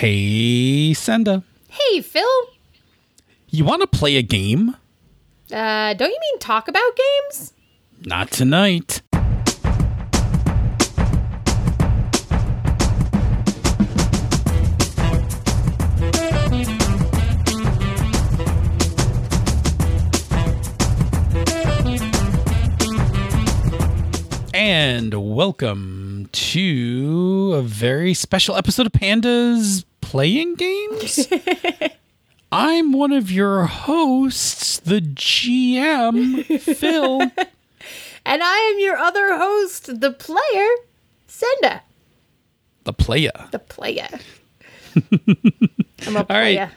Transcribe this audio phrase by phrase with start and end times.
[0.00, 1.42] Hey, Senda.
[1.68, 2.24] Hey, Phil.
[3.50, 4.74] You want to play a game?
[5.52, 7.52] Uh, don't you mean talk about games?
[8.06, 9.02] Not tonight.
[24.54, 31.28] And welcome to a very special episode of Pandas Playing Games.
[32.52, 37.20] I'm one of your hosts, the GM, Phil.
[38.26, 40.68] And I am your other host, the player,
[41.26, 41.82] Senda.
[42.84, 43.32] The player.
[43.50, 44.08] The player.
[46.06, 46.26] I'm a player.
[46.26, 46.70] right.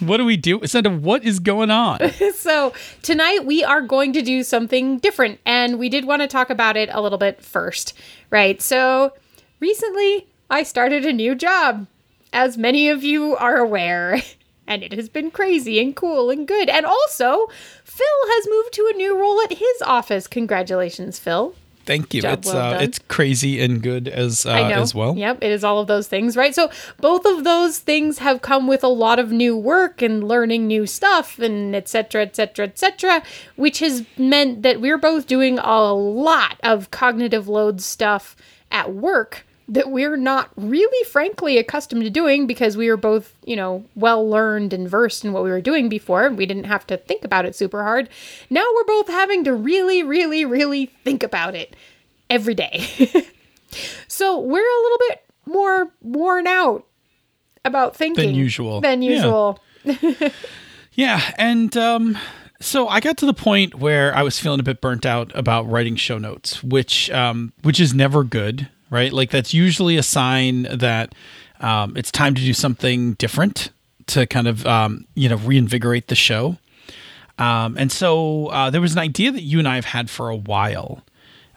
[0.00, 0.66] What do we do?
[0.66, 1.98] Senda, what is going on?
[2.34, 2.72] So
[3.02, 6.76] tonight we are going to do something different, and we did want to talk about
[6.78, 7.92] it a little bit first,
[8.30, 8.60] right?
[8.62, 9.12] So
[9.60, 11.86] recently I started a new job,
[12.36, 14.20] as many of you are aware,
[14.68, 16.68] and it has been crazy and cool and good.
[16.68, 17.48] And also,
[17.82, 20.26] Phil has moved to a new role at his office.
[20.26, 21.54] Congratulations, Phil.
[21.86, 22.20] Thank you.
[22.20, 24.82] Job it's well uh, it's crazy and good as uh, I know.
[24.82, 25.16] as well.
[25.16, 26.52] Yep, it is all of those things, right?
[26.54, 26.68] So
[27.00, 30.84] both of those things have come with a lot of new work and learning new
[30.84, 33.22] stuff and et cetera, et cetera, et cetera,
[33.54, 38.34] which has meant that we're both doing a lot of cognitive load stuff
[38.72, 43.56] at work that we're not really frankly accustomed to doing because we were both, you
[43.56, 46.24] know, well learned and versed in what we were doing before.
[46.26, 48.08] and We didn't have to think about it super hard.
[48.48, 51.74] Now we're both having to really, really, really think about it
[52.30, 52.86] every day.
[54.08, 56.86] So we're a little bit more worn out
[57.64, 58.80] about thinking than usual.
[58.80, 59.10] Than Yeah.
[59.16, 59.60] usual.
[60.92, 62.16] Yeah, and um,
[62.58, 65.68] so I got to the point where I was feeling a bit burnt out about
[65.68, 69.12] writing show notes, which um, which is never good, right?
[69.12, 71.14] Like that's usually a sign that
[71.60, 73.70] um, it's time to do something different
[74.08, 76.56] to kind of um, you know reinvigorate the show.
[77.38, 80.30] Um, and so uh, there was an idea that you and I have had for
[80.30, 81.02] a while.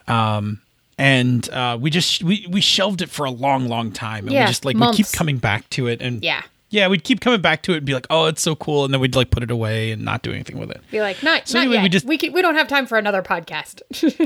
[0.08, 0.62] Um,
[0.98, 4.44] and uh, we just we, we shelved it for a long, long time, and Yeah,
[4.44, 6.42] we just like we keep coming back to it, and Yeah.
[6.70, 8.94] Yeah, we'd keep coming back to it and be like, "Oh, it's so cool," and
[8.94, 10.82] then we'd like put it away and not do anything with it.
[10.92, 11.84] Be like, not, So not anyway, yet.
[11.84, 13.82] we just- we, can, we don't have time for another podcast.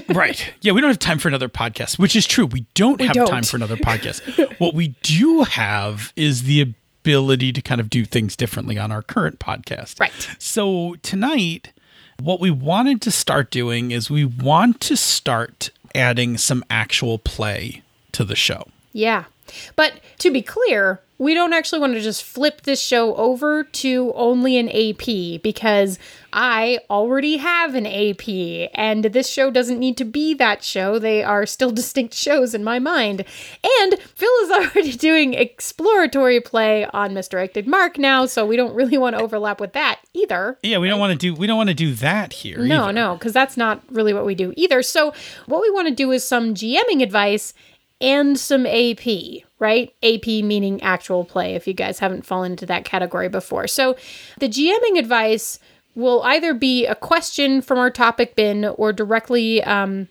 [0.15, 0.53] right?
[0.61, 2.45] Yeah, we don't have time for another podcast, which is true.
[2.45, 3.27] We don't have don't.
[3.27, 4.21] time for another podcast.
[4.59, 9.01] what we do have is the ability to kind of do things differently on our
[9.01, 9.99] current podcast.
[9.99, 10.11] Right.
[10.39, 11.71] So tonight,
[12.21, 17.81] what we wanted to start doing is we want to start adding some actual play
[18.13, 18.67] to the show.
[18.91, 19.25] yeah.
[19.75, 24.11] But to be clear, we don't actually want to just flip this show over to
[24.15, 25.97] only an AP because
[26.33, 30.99] I already have an AP and this show doesn't need to be that show.
[30.99, 33.23] They are still distinct shows in my mind.
[33.81, 38.97] And Phil is already doing exploratory play on Misdirected Mark now, so we don't really
[38.97, 40.57] want to overlap with that either.
[40.63, 42.57] Yeah, we don't want to do we don't want to do that here.
[42.57, 42.93] No, either.
[42.93, 44.83] no, because that's not really what we do either.
[44.83, 45.13] So,
[45.45, 47.53] what we want to do is some GMing advice
[48.03, 49.07] and some AP,
[49.59, 49.95] right?
[50.03, 53.65] AP meaning actual play, if you guys haven't fallen into that category before.
[53.65, 53.95] So,
[54.39, 55.57] the GMing advice
[55.95, 60.09] will either be a question from our topic bin or directly um,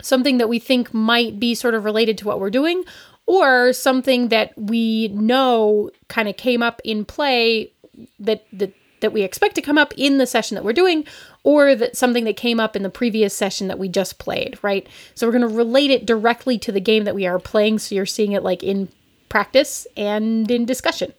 [0.00, 2.84] something that we think might be sort of related to what we're doing,
[3.26, 7.72] or something that we know kind of came up in play
[8.18, 11.04] that that that we expect to come up in the session that we're doing,
[11.42, 14.86] or that something that came up in the previous session that we just played, right?
[15.14, 17.94] So we're going to relate it directly to the game that we are playing, so
[17.94, 18.88] you're seeing it like in
[19.28, 21.12] practice and in discussion.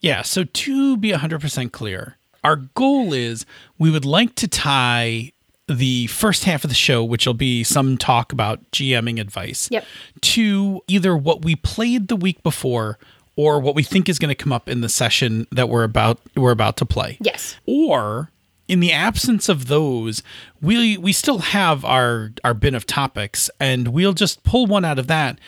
[0.00, 3.44] Yeah, so to be 100% clear, our goal is
[3.78, 5.32] we would like to tie
[5.68, 9.84] the first half of the show, which will be some talk about GMing advice, Yep.
[10.22, 12.98] to either what we played the week before
[13.40, 16.20] or what we think is going to come up in the session that we're about
[16.36, 17.16] we're about to play.
[17.20, 17.56] Yes.
[17.64, 18.30] Or
[18.68, 20.22] in the absence of those,
[20.60, 24.98] we we still have our our bin of topics and we'll just pull one out
[24.98, 25.38] of that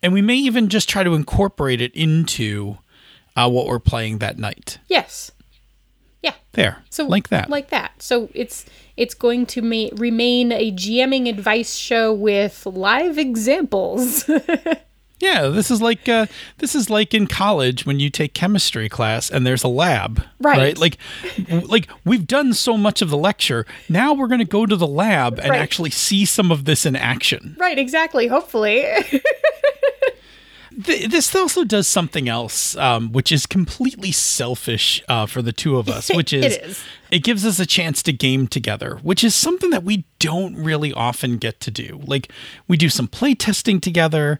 [0.00, 2.78] and we may even just try to incorporate it into
[3.34, 4.78] uh, what we're playing that night.
[4.86, 5.32] Yes.
[6.22, 6.34] Yeah.
[6.52, 6.84] There.
[6.88, 7.50] So like that.
[7.50, 8.00] Like that.
[8.00, 8.64] So it's
[8.96, 14.30] it's going to ma- remain a GMing advice show with live examples.
[15.20, 16.26] yeah, this is like uh,
[16.58, 20.76] this is like in college when you take chemistry class and there's a lab, Right.
[20.78, 20.96] Like,
[21.48, 23.66] like we've done so much of the lecture.
[23.88, 25.60] Now we're going to go to the lab and Right.
[25.60, 27.56] actually see some of this in action.
[27.58, 28.26] right, exactly.
[28.26, 28.84] Hopefully.
[30.72, 35.88] This also does something else, um, which is completely selfish uh, for the two of
[35.88, 36.84] us, which It is, is.
[37.10, 40.92] it gives us a chance to game together, which is something that we don't really
[40.92, 42.00] often get to do.
[42.06, 42.32] Like
[42.68, 44.38] we do some play testing together,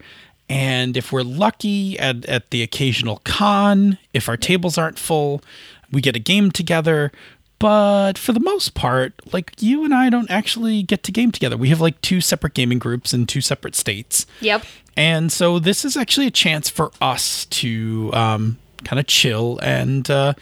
[0.50, 5.42] And if we're lucky at, at the occasional con, if our tables aren't full,
[5.92, 7.12] we get a game together.
[7.60, 11.56] But for the most part, like you and I don't actually get to game together.
[11.56, 14.26] We have like two separate gaming groups in two separate states.
[14.40, 14.64] Yep.
[14.96, 20.10] And so this is actually a chance for us to um, kind of chill and
[20.10, 20.34] uh,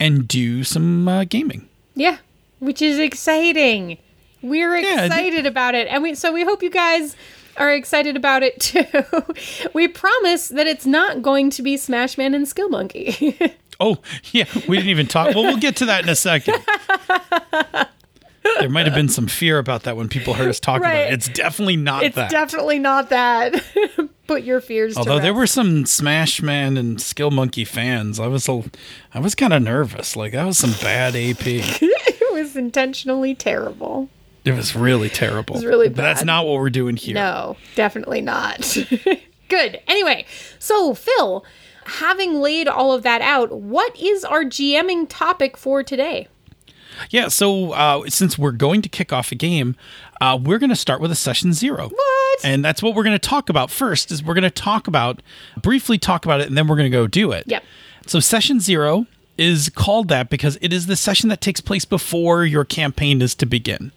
[0.00, 1.68] and do some uh, gaming.
[1.94, 2.18] Yeah,
[2.58, 3.98] which is exciting.
[4.40, 5.88] We're Yeah, excited about it.
[5.88, 7.16] And we so we hope you guys
[7.56, 8.84] are excited about it too.
[9.74, 13.38] we promise that it's not going to be Smash Man and Skill Monkey.
[13.80, 13.96] Oh,
[14.30, 15.34] yeah, we didn't even talk.
[15.34, 16.54] Well, we'll get to that in a second.
[18.60, 21.12] There might have been some fear about that when people heard us talk about it.
[21.12, 22.30] It's definitely not it's that.
[22.30, 23.62] definitely not that.
[24.26, 28.48] Put your fears Although there were some Smash Man and Skill Monkey fans, I was
[28.48, 28.62] a,
[29.14, 30.16] I was kind of nervous.
[30.16, 31.46] Like that was some bad AP.
[31.46, 34.08] it was intentionally terrible.
[34.44, 35.54] It was really terrible.
[35.54, 37.14] It was really But that's not what we're doing here.
[37.14, 38.76] No, definitely not.
[39.48, 39.80] Good.
[39.86, 40.26] Anyway,
[40.58, 41.44] so Phil,
[41.84, 46.26] having laid all of that out, what is our GMing topic for today?
[47.10, 47.28] Yeah.
[47.28, 49.76] So uh, since we're going to kick off a game,
[50.20, 51.88] uh, we're going to start with a session zero.
[51.88, 52.44] What?
[52.44, 54.10] And that's what we're going to talk about first.
[54.10, 55.22] Is we're going to talk about
[55.60, 57.44] briefly talk about it, and then we're going to go do it.
[57.46, 57.64] Yep.
[58.06, 59.06] So session zero
[59.38, 63.34] is called that because it is the session that takes place before your campaign is
[63.36, 63.92] to begin.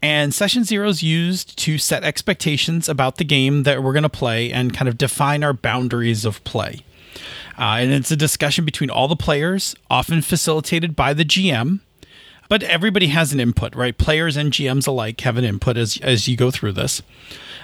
[0.00, 4.08] And session zero is used to set expectations about the game that we're going to
[4.08, 6.84] play and kind of define our boundaries of play.
[7.58, 11.80] Uh, and it's a discussion between all the players, often facilitated by the GM.
[12.48, 13.96] But everybody has an input, right?
[13.96, 17.02] Players and GMs alike have an input as, as you go through this.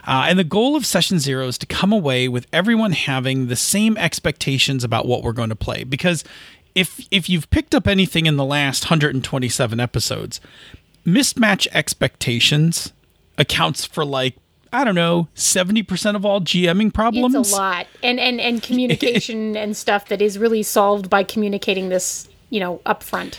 [0.07, 3.57] Uh, and the goal of session zero is to come away with everyone having the
[3.57, 5.85] same expectations about what we're going to play.
[5.85, 6.23] Because
[6.75, 10.41] if if you've picked up anything in the last 127 episodes,
[11.06, 12.93] mismatch expectations
[13.38, 14.37] accounts for like
[14.73, 17.35] I don't know 70% of all GMing problems.
[17.35, 17.87] It's a lot.
[18.03, 22.79] And and and communication and stuff that is really solved by communicating this, you know,
[22.85, 23.38] upfront.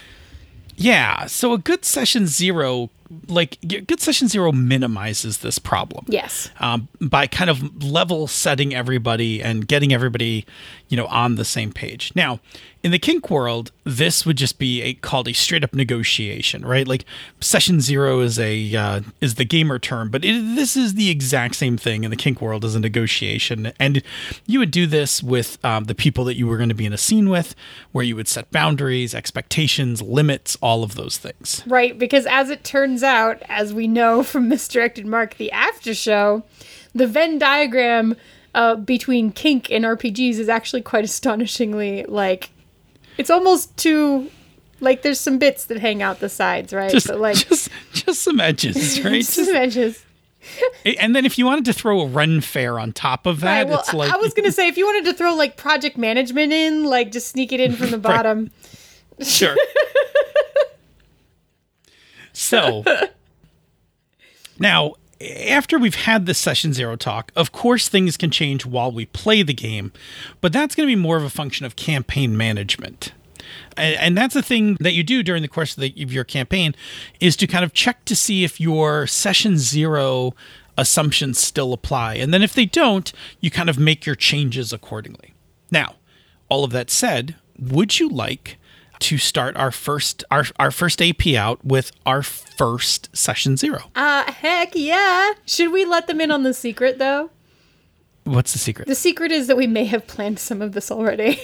[0.77, 2.89] Yeah, so a good session zero,
[3.27, 6.05] like good session zero, minimizes this problem.
[6.07, 6.49] Yes.
[6.59, 10.45] um, by kind of level setting everybody and getting everybody,
[10.89, 12.11] you know, on the same page.
[12.15, 12.39] Now,
[12.83, 16.87] in the kink world, this would just be a, called a straight up negotiation, right?
[16.87, 17.03] Like
[17.39, 21.55] session zero is a uh, is the gamer term, but it, this is the exact
[21.55, 24.03] same thing in the kink world as a negotiation, and
[24.45, 26.93] you would do this with um, the people that you were going to be in
[26.93, 27.55] a scene with,
[27.91, 31.63] where you would set boundaries, expectations, limits, all of those things.
[31.65, 36.43] Right, because as it turns out, as we know from Misdirected Mark, the after show,
[36.93, 38.17] the Venn diagram
[38.53, 42.49] uh, between kink and RPGs is actually quite astonishingly like
[43.17, 44.29] it's almost too
[44.79, 46.91] like there's some bits that hang out the sides, right?
[46.91, 49.23] Just, but like just, just some edges, right?
[49.23, 50.03] just some edges.
[50.99, 53.67] And then if you wanted to throw a Ren Faire on top of that, Right,
[53.67, 56.53] well, it's like I was gonna say if you wanted to throw like project management
[56.53, 58.51] in, like just sneak it in from the bottom.
[59.21, 59.55] sure.
[62.35, 62.83] So
[64.59, 64.93] now,
[65.47, 69.43] after we've had this session zero talk, of course things can change while we play
[69.43, 69.91] the game,
[70.41, 73.13] but that's going to be more of a function of campaign management.
[73.77, 76.23] And, and that's the thing that you do during the course of, the, of your
[76.23, 76.75] campaign
[77.19, 80.33] is to kind of check to see if your session zero
[80.77, 82.15] assumptions still apply.
[82.15, 85.33] And then if they don't, you kind of make your changes accordingly.
[85.71, 85.95] Now,
[86.49, 88.57] all of that said, would you like
[88.99, 93.91] to start our first our, our first AP out with our first session zero?
[93.95, 95.33] Uh heck yeah.
[95.45, 97.29] Should we let them in on the secret though?
[98.25, 98.87] What's the secret?
[98.87, 101.39] The secret is that we may have planned some of this already.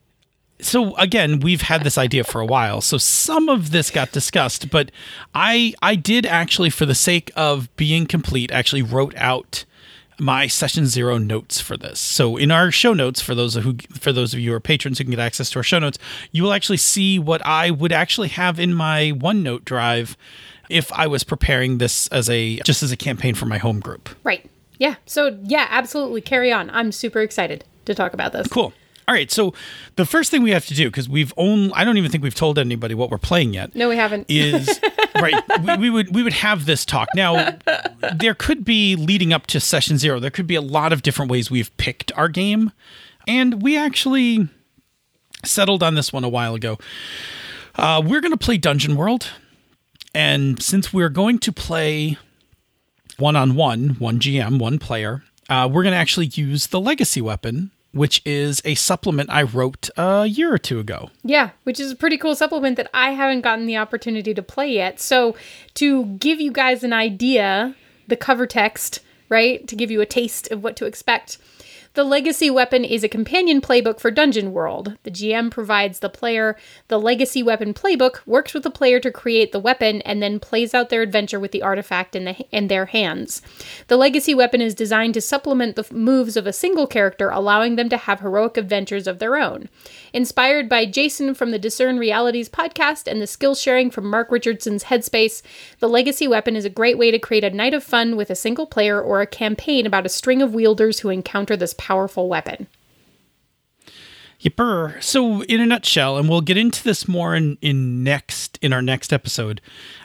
[0.60, 2.80] so again, we've had this idea for a while.
[2.80, 4.90] So some of this got discussed, but
[5.34, 9.64] I I did actually for the sake of being complete actually wrote out
[10.18, 12.00] my session zero notes for this.
[12.00, 14.98] So in our show notes for those who for those of you who are patrons
[14.98, 15.98] who can get access to our show notes,
[16.32, 20.16] you will actually see what I would actually have in my OneNote drive
[20.68, 24.08] if I was preparing this as a just as a campaign for my home group.
[24.24, 24.48] right.
[24.78, 24.96] Yeah.
[25.06, 26.20] So yeah, absolutely.
[26.20, 26.68] Carry on.
[26.70, 28.46] I'm super excited to talk about this.
[28.48, 28.72] Cool.
[29.08, 29.54] All right, so
[29.94, 32.34] the first thing we have to do because we've only I don't even think we've
[32.34, 33.74] told anybody what we're playing yet.
[33.76, 34.26] No, we haven't.
[34.28, 34.80] is
[35.20, 37.56] right we, we would we would have this talk now
[38.14, 41.30] there could be leading up to session zero there could be a lot of different
[41.30, 42.72] ways we've picked our game
[43.26, 44.48] and we actually
[45.44, 46.78] settled on this one a while ago
[47.76, 49.30] uh, we're going to play dungeon world
[50.14, 52.18] and since we're going to play
[53.18, 58.20] one-on-one one gm one player uh, we're going to actually use the legacy weapon which
[58.24, 62.18] is a supplement i wrote a year or two ago Yeah, which is a pretty
[62.18, 65.00] cool supplement that I haven't gotten the opportunity to play yet.
[65.00, 65.34] So,
[65.74, 67.74] to give you guys an idea,
[68.08, 71.38] the cover text, right, to give you a taste of what to expect.
[71.96, 74.98] The Legacy Weapon is a companion playbook for Dungeon World.
[75.04, 76.54] The GM provides the player
[76.88, 80.74] the Legacy Weapon playbook, works with the player to create the weapon, and then plays
[80.74, 83.40] out their adventure with the artifact in, the, in their hands.
[83.88, 87.88] The Legacy Weapon is designed to supplement the moves of a single character, allowing them
[87.88, 89.70] to have heroic adventures of their own.
[90.12, 94.84] Inspired by Jason from the Discern Realities podcast and the skill sharing from Mark Richardson's
[94.84, 95.40] Headspace,
[95.78, 98.34] the Legacy Weapon is a great way to create a night of fun with a
[98.34, 102.66] single player or a campaign about a string of wielders who encounter this powerful weapon.
[104.40, 105.00] Yipper.
[105.02, 108.82] So, in a nutshell, and we'll get into this more in, in next in our
[108.82, 109.60] next episode.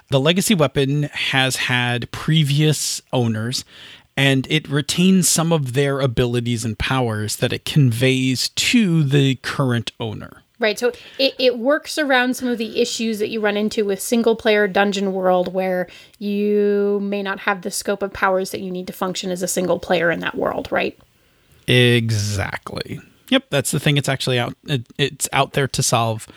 [0.10, 3.66] The legacy weapon has had previous owners,
[4.16, 9.92] and it retains some of their abilities and powers that it conveys to the current
[10.00, 10.44] owner.
[10.60, 10.78] Right.
[10.78, 14.36] So it, it works around some of the issues that you run into with single
[14.36, 15.88] player dungeon world where
[16.20, 19.48] you may not have the scope of powers that you need to function as a
[19.48, 21.00] single player in that world, right?
[21.68, 23.00] Exactly.
[23.30, 23.98] Yep, that's the thing.
[23.98, 24.56] It's actually out.
[24.66, 26.28] It, it's out there to solve.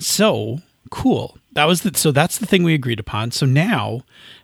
[0.00, 1.36] So cool.
[1.52, 2.10] That was the, so.
[2.12, 3.32] That's the thing we agreed upon.
[3.32, 4.02] So now,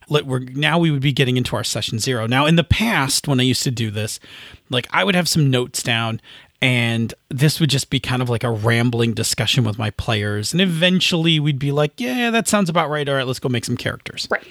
[0.09, 2.27] let we're now we would be getting into our session zero.
[2.27, 4.21] Now, in the past, when I used to do this,
[4.69, 6.21] like I would have some notes down,
[6.61, 10.61] and this would just be kind of like a rambling discussion with my players, and
[10.61, 13.09] eventually we'd be like, "Yeah, that sounds about right.
[13.09, 14.45] All right, let's go make some characters." Right.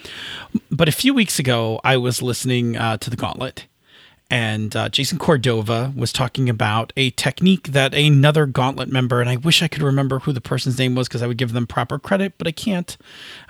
[0.70, 3.66] But a few weeks ago, I was listening uh, to the Gauntlet
[4.34, 9.36] and uh, Jason Cordova was talking about a technique that another Gauntlet member, and I
[9.36, 12.00] wish I could remember who the person's name was because I would give them proper
[12.00, 12.96] credit, but I can't.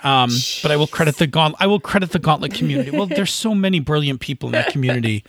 [0.02, 0.28] Um,
[0.62, 1.62] but I will credit the Gauntlet.
[1.62, 2.90] I will credit the Gauntlet community.
[2.90, 5.24] well, there's so many brilliant people in that community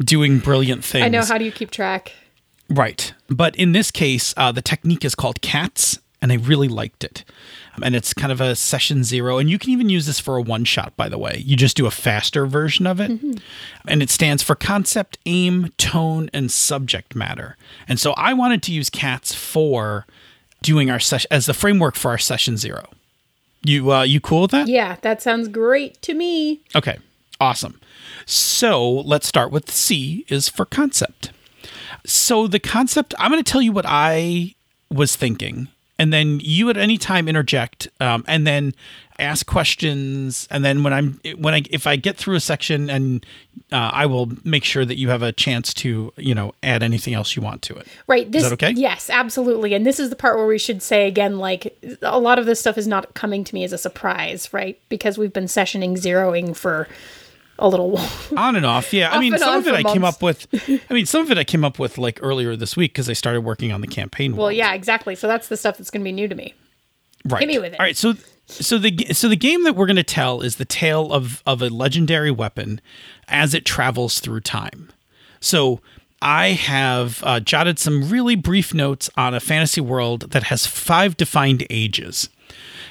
[0.00, 1.04] doing brilliant things.
[1.06, 1.24] I know.
[1.24, 2.12] How do you keep track?
[2.68, 7.04] Right, but in this case, uh, the technique is called cats, and I really liked
[7.04, 7.24] it
[7.82, 9.38] and it's kind of a session zero.
[9.38, 11.42] And you can even use this for a one shot, by the way.
[11.44, 13.10] You just do a faster version of it.
[13.10, 13.34] Mm-hmm.
[13.86, 17.56] And it stands for concept, aim, tone, and subject matter.
[17.88, 20.06] And so I wanted to use cats for
[20.62, 22.90] doing our session as the framework for our session zero.
[23.62, 24.68] You uh, you cool with that?
[24.68, 26.60] Yeah, that sounds great to me.
[26.74, 26.98] Okay,
[27.40, 27.80] awesome.
[28.26, 31.32] So let's start with C is for concept.
[32.04, 34.54] So the concept, I'm going to tell you what I
[34.90, 35.68] was thinking
[35.98, 38.74] and then you at any time interject um, and then
[39.18, 40.46] ask questions.
[40.50, 43.24] And then when i'm when i if i get through a section and
[43.72, 47.14] uh, i will make sure that you have a chance to you know add anything
[47.14, 47.86] else you want to it.
[48.06, 48.78] Right this, is that okay?
[48.78, 49.74] Yes absolutely.
[49.74, 52.60] And this is the part where we should say again like a lot of this
[52.60, 54.78] stuff is not coming to me as a surprise right?
[54.88, 56.88] Because we've been sessioning zeroing for
[57.58, 57.98] a little
[58.36, 58.92] on and off.
[58.92, 59.92] Yeah, I mean, some of it I months.
[59.92, 60.46] came up with.
[60.90, 63.14] I mean, some of it I came up with like earlier this week because I
[63.14, 64.36] started working on the campaign.
[64.36, 64.56] Well, world.
[64.56, 65.14] yeah, exactly.
[65.14, 66.54] So that's the stuff that's going to be new to me.
[67.24, 67.40] Right.
[67.40, 67.80] Hit me with it.
[67.80, 67.96] All right.
[67.96, 68.14] So,
[68.46, 71.62] so the so the game that we're going to tell is the tale of of
[71.62, 72.80] a legendary weapon
[73.28, 74.90] as it travels through time.
[75.40, 75.80] So.
[76.22, 81.14] I have uh, jotted some really brief notes on a fantasy world that has five
[81.14, 82.30] defined ages.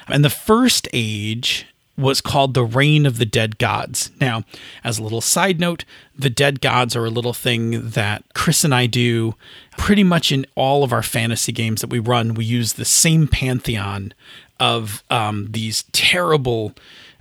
[0.06, 1.66] And the first age
[1.96, 4.10] was called the Reign of the Dead Gods.
[4.20, 4.44] Now,
[4.84, 5.84] as a little side note,
[6.16, 9.34] the Dead Gods are a little thing that Chris and I do
[9.78, 12.34] pretty much in all of our fantasy games that we run.
[12.34, 14.12] We use the same pantheon
[14.60, 16.74] of um, these terrible,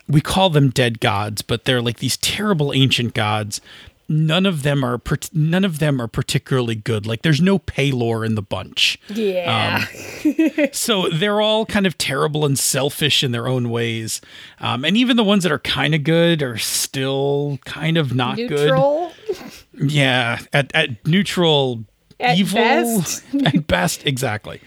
[0.08, 3.62] we call them dead gods, but they're like these terrible ancient gods
[4.08, 5.02] none of them are
[5.34, 7.06] none of them are particularly good.
[7.06, 9.00] Like there's no Pelor in the bunch.
[9.10, 9.86] Yeah.
[10.26, 14.22] Um, so they're all kind of terrible and selfish in their own ways.
[14.60, 18.38] Um, and even the ones that are kind of good are still kind of not
[18.38, 18.50] good.
[18.52, 19.12] neutral.
[19.76, 19.92] good.
[19.92, 21.86] Yeah, at at neutral
[22.20, 23.24] at evil best.
[23.46, 24.62] at best exactly.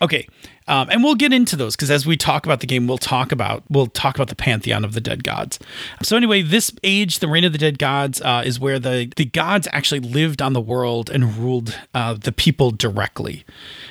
[0.00, 0.26] Okay.
[0.66, 3.32] Um, and we'll get into those because as we talk about the game, we'll talk
[3.32, 5.58] about we'll talk about the pantheon of the dead gods.
[6.02, 9.26] So anyway, this age, the reign of the dead gods, uh, is where the the
[9.26, 13.44] gods actually lived on the world and ruled uh, the people directly.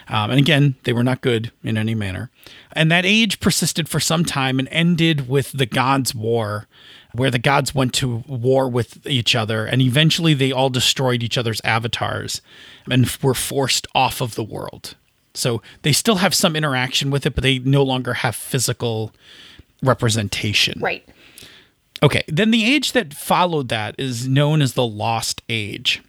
[0.08, 2.32] Um, and again, they were not good in any manner.
[2.72, 6.68] And that age persisted for some time and ended with the gods' war,
[7.14, 11.38] where the gods went to war with each other, and eventually they all destroyed each
[11.38, 12.42] other's avatars
[12.90, 14.96] and were forced off of the world.
[15.34, 19.12] So they still have some interaction with it, but they no longer have physical
[19.82, 20.80] representation.
[20.80, 21.08] Right.
[22.02, 22.24] Okay.
[22.28, 26.02] Then the age that followed that is known as the Lost Age.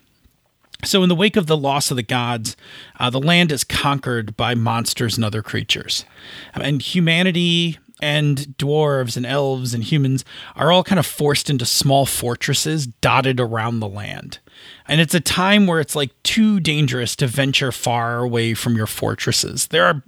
[0.83, 2.57] So, in the wake of the loss of the gods,
[3.01, 6.05] uh, the land is conquered by monsters and other creatures.
[6.53, 12.05] And humanity and dwarves and elves and humans are all kind of forced into small
[12.05, 14.41] fortresses dotted around the land.
[14.87, 18.87] And it's a time where it's like too dangerous to venture far away from your
[18.87, 19.69] fortresses.
[19.69, 20.03] There are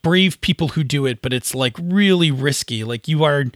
[0.00, 2.84] brave people who do it, but it's like really risky.
[2.84, 3.46] Like you are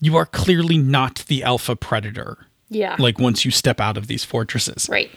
[0.00, 2.46] you are clearly not the alpha predator.
[2.68, 2.94] Yeah.
[3.00, 4.88] Like once you step out of these fortresses.
[4.88, 5.10] right.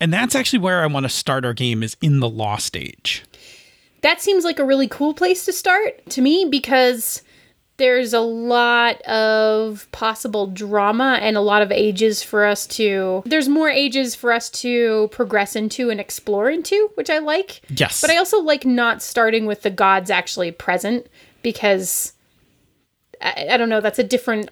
[0.00, 3.24] And that's actually where I want to start our game is in the Lost Age.
[4.00, 7.22] That seems like a really cool place to start to me because
[7.76, 13.48] there's a lot of possible drama and a lot of ages for us to there's
[13.48, 18.00] more ages for us to progress into and explore into which i like Yes.
[18.00, 21.06] but i also like not starting with the gods actually present
[21.42, 22.12] because
[23.20, 24.50] i, I don't know that's a different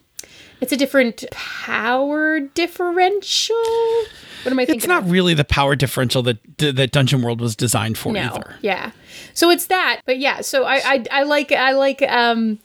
[0.60, 3.56] it's a different power differential
[4.42, 5.10] what am i thinking It's not of?
[5.12, 8.56] really the power differential that that Dungeon World was designed for no either.
[8.62, 8.90] yeah
[9.34, 12.58] so it's that but yeah so I, I i like i like um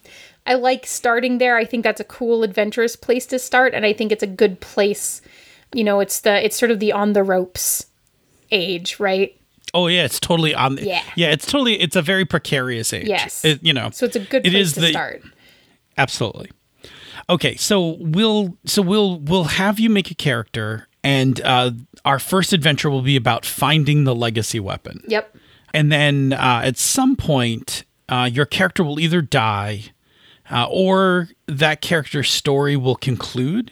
[0.47, 3.93] i like starting there i think that's a cool adventurous place to start and i
[3.93, 5.21] think it's a good place
[5.73, 7.85] you know it's the it's sort of the on the ropes
[8.51, 9.33] age right
[9.73, 10.77] Oh yeah, it's totally on.
[10.77, 11.03] Yeah.
[11.17, 11.77] yeah, it's totally.
[11.79, 13.05] It's a very precarious age.
[13.05, 13.43] Yes.
[13.43, 13.89] It- you know.
[13.91, 15.21] so it's a good It place is to the- start
[15.97, 16.51] Absolutely.
[17.29, 21.71] Okay, so we'll so we'll we'll have you make a character, and uh,
[22.05, 25.35] our first adventure will be about finding the legacy weapon, yep
[25.73, 29.83] and then uh, at some point, uh, your character will either die,
[30.51, 33.71] uh, or that character's story will conclude,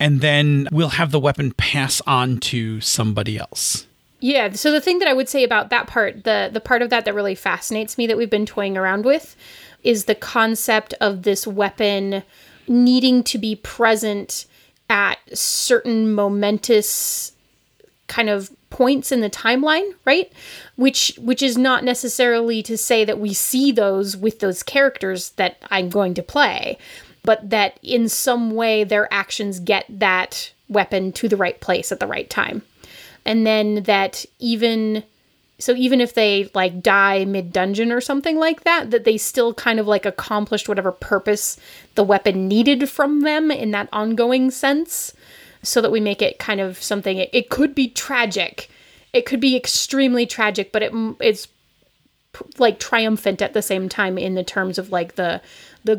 [0.00, 3.86] and then we'll have the weapon pass on to somebody else.
[4.20, 6.90] Yeah, so the thing that I would say about that part, the the part of
[6.90, 9.36] that that really fascinates me that we've been toying around with
[9.82, 12.22] is the concept of this weapon
[12.68, 14.46] needing to be present
[14.88, 17.32] at certain momentous
[18.06, 20.32] kind of points in the timeline, right?
[20.76, 25.58] Which which is not necessarily to say that we see those with those characters that
[25.70, 26.78] I'm going to play,
[27.22, 32.00] but that in some way their actions get that weapon to the right place at
[32.00, 32.62] the right time
[33.24, 35.02] and then that even
[35.58, 39.54] so even if they like die mid dungeon or something like that that they still
[39.54, 41.58] kind of like accomplished whatever purpose
[41.94, 45.14] the weapon needed from them in that ongoing sense
[45.62, 48.68] so that we make it kind of something it, it could be tragic
[49.12, 51.48] it could be extremely tragic but it it's
[52.58, 55.40] like triumphant at the same time in the terms of like the
[55.84, 55.96] the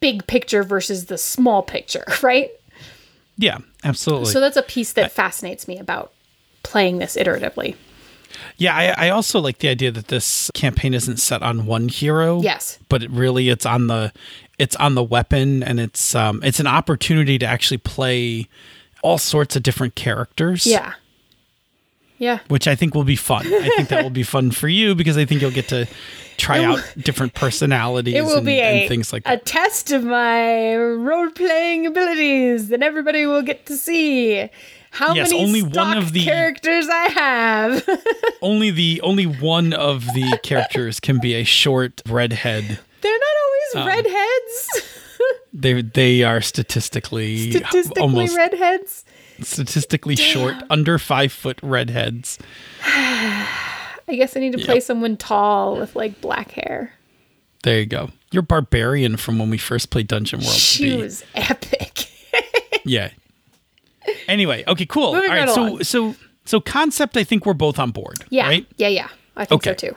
[0.00, 2.50] big picture versus the small picture right
[3.36, 4.32] Yeah, absolutely.
[4.32, 6.12] so that's a piece that fascinates me about
[6.62, 7.76] playing this iteratively.
[8.56, 12.40] Yeah, I, I also like the idea that this campaign isn't set on one hero.
[12.42, 12.78] Yes.
[12.88, 14.12] but it really it's on the
[14.58, 18.48] it's on the weapon, and it's um it's an opportunity to actually play
[19.04, 20.66] all sorts of different characters.
[20.66, 20.94] Yeah.
[22.16, 22.38] Yeah.
[22.48, 23.44] which I think will be fun.
[23.46, 25.86] I think that will be fun for you because I think you'll get to
[26.36, 29.40] try out different personalities It will and, be and a, things like that.
[29.42, 34.48] a test of my role playing abilities that everybody will get to see
[34.90, 37.88] how Yes, many only one of the- characters I have.
[38.40, 42.78] Only the only one of the characters can be a short redhead.
[43.00, 45.00] They're not Um, always redheads.
[45.56, 49.04] They they are statistically, Statistically almost redheads.
[49.40, 52.38] statistically short, under five foot redheads.
[52.84, 54.82] I guess I need to play Yep.
[54.82, 56.92] someone tall with like black hair.
[57.62, 58.10] There you go.
[58.32, 60.50] You're barbarian from when we first played Dungeon World.
[60.52, 62.08] She was epic.
[62.86, 63.10] Yeah.
[64.28, 65.14] Anyway, okay, cool.
[65.14, 65.78] Moving All right, right so
[66.12, 67.16] so so concept.
[67.16, 68.22] I think we're both on board.
[68.28, 68.46] Yeah.
[68.46, 68.66] Right.
[68.76, 69.08] Yeah, yeah.
[69.36, 69.94] I think so too.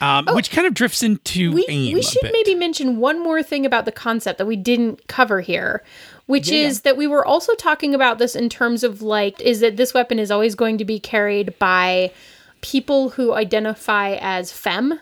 [0.00, 1.54] Um, which kind of drifts into Oh.
[1.54, 1.94] we, aim.
[1.94, 5.82] we should maybe mention one more thing about the concept that we didn't cover here
[6.26, 9.60] which Yeah, is that we were also talking about this in terms of like is
[9.60, 12.12] that this weapon is always going to be carried by
[12.60, 15.00] people who identify as femme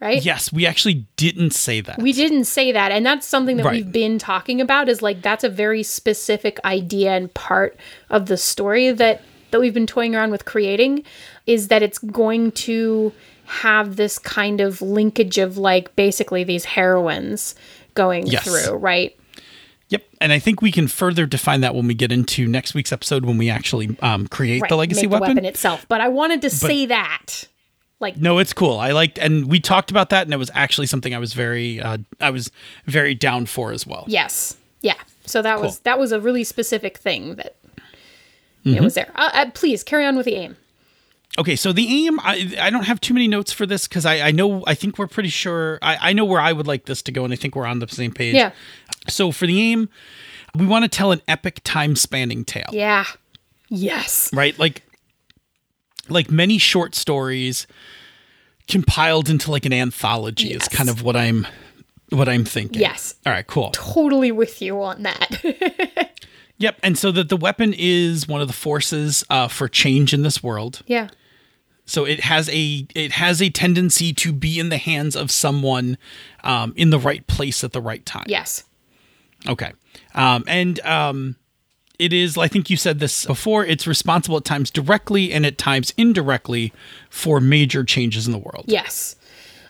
[0.00, 1.98] right Yes, we actually didn't say that.
[1.98, 3.76] we didn't say that and that's something that Right.
[3.84, 7.76] we've been talking about is like that's a very specific idea and part
[8.10, 11.04] of the story that that we've been toying around with creating
[11.46, 13.12] is that it's going to
[13.46, 17.54] have this kind of linkage of like basically these heroines
[17.94, 18.44] going Yes.
[18.44, 19.14] through right
[19.90, 22.92] Yep, and I think we can further define that when we get into next week's
[22.92, 25.28] episode when we actually um, create right the legacy make weapon.
[25.28, 27.44] the weapon itself but i wanted to say that
[28.00, 28.78] like no, it's cool.
[28.78, 31.80] I liked, and we talked about that, and it was actually something I was very,
[31.80, 32.52] uh, I was
[32.86, 34.04] very down for as well.
[34.06, 34.56] Yes.
[34.82, 34.94] Yeah.
[35.26, 37.56] So that was that was a really specific thing that
[38.68, 38.76] Mm-hmm.
[38.78, 39.10] it was there.
[39.14, 40.56] Uh, uh, please carry on with the aim.
[41.38, 44.20] Okay, so the aim, I, I don't have too many notes for this because I,
[44.28, 47.00] I know, I think we're pretty sure, I, I know where I would like this
[47.02, 48.34] to go, and I think we're on the same page.
[48.34, 48.50] Yeah.
[49.08, 49.88] So for the aim,
[50.56, 52.70] we want to tell an epic time spanning tale.
[52.72, 53.04] Yeah.
[53.70, 54.30] Yes.
[54.32, 54.82] right like
[56.08, 57.66] like many short stories
[58.66, 60.62] compiled into like an anthology Yes.
[60.62, 61.46] is kind of what i'm
[62.08, 63.14] what i'm thinking Yes.
[63.26, 66.12] all right cool Totally with you on that.
[66.58, 70.22] yep and so that the weapon is one of the forces uh, for change in
[70.22, 71.08] this world yeah.
[71.86, 75.96] so it has a it has a tendency to be in the hands of someone
[76.44, 78.64] um, in the right place at the right time Yes.
[79.46, 79.72] Okay.
[80.14, 81.36] Um, and um,
[81.98, 85.58] it is, I think you said this before, it's responsible at times directly and at
[85.58, 86.72] times indirectly
[87.10, 88.64] for major changes in the world.
[88.68, 89.16] Yes.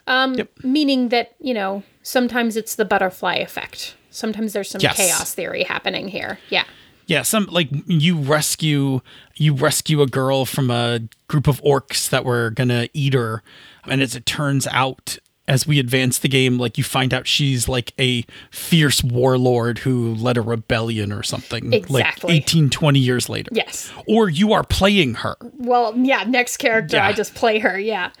[0.07, 0.49] Um, Yep.
[0.63, 3.95] Meaning that, you know, sometimes it's the butterfly effect.
[4.19, 4.97] Sometimes there's some Yes.
[4.97, 6.39] chaos theory happening here.
[6.49, 6.65] Yeah.
[7.07, 9.01] Yeah, some like you rescue
[9.35, 13.41] you rescue a girl from a group of orcs that were gonna eat her,
[13.87, 17.67] and as it turns out, as we advance the game, like you find out she's
[17.67, 22.35] like a fierce warlord who led a rebellion or something, like Exactly.
[22.35, 23.49] 18, 20 years later.
[23.55, 23.91] Yes.
[24.05, 25.35] Or you are playing her.
[25.57, 27.79] Well, yeah, next character, I just play her.
[27.79, 28.11] Yeah.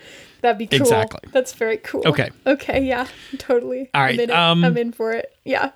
[0.41, 0.79] That'd be cool.
[0.79, 1.19] Exactly.
[1.31, 2.01] That's very cool.
[2.07, 2.31] Okay.
[2.47, 3.05] Okay, yeah.
[3.37, 3.89] Totally.
[3.93, 5.31] All right, I'm in, um, I'm in for it.
[5.43, 5.71] Yeah.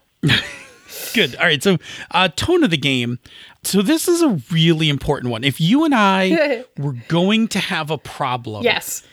[1.14, 1.36] Good.
[1.36, 1.62] All right.
[1.62, 1.78] So,
[2.12, 3.20] uh, tone of the game.
[3.64, 5.44] So, this is a really important one.
[5.44, 9.04] If you and I were going to have a problem Yes.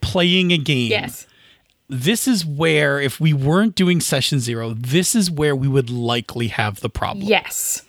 [0.00, 1.26] playing a game, Yes.
[1.88, 6.48] this is where, if we weren't doing session zero, this is where we would likely
[6.48, 7.26] have the problem.
[7.26, 7.82] Yes.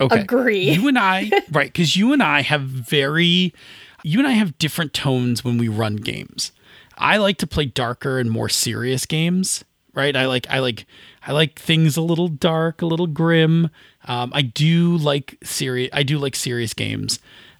[0.00, 0.20] Okay.
[0.20, 0.70] agree.
[0.70, 1.72] You and I, right?
[1.72, 3.54] Because you and I have very,
[4.02, 6.52] you and I have different tones when we run games.
[6.98, 10.14] I like to play darker and more serious games, right?
[10.16, 10.86] I like, I like,
[11.26, 13.70] I like things a little dark, a little grim.
[14.06, 15.90] Um, I do like serious.
[15.92, 17.18] I do like serious games.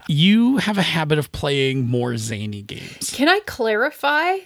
[0.09, 3.11] You have a habit of playing more zany games.
[3.15, 4.37] Can I clarify?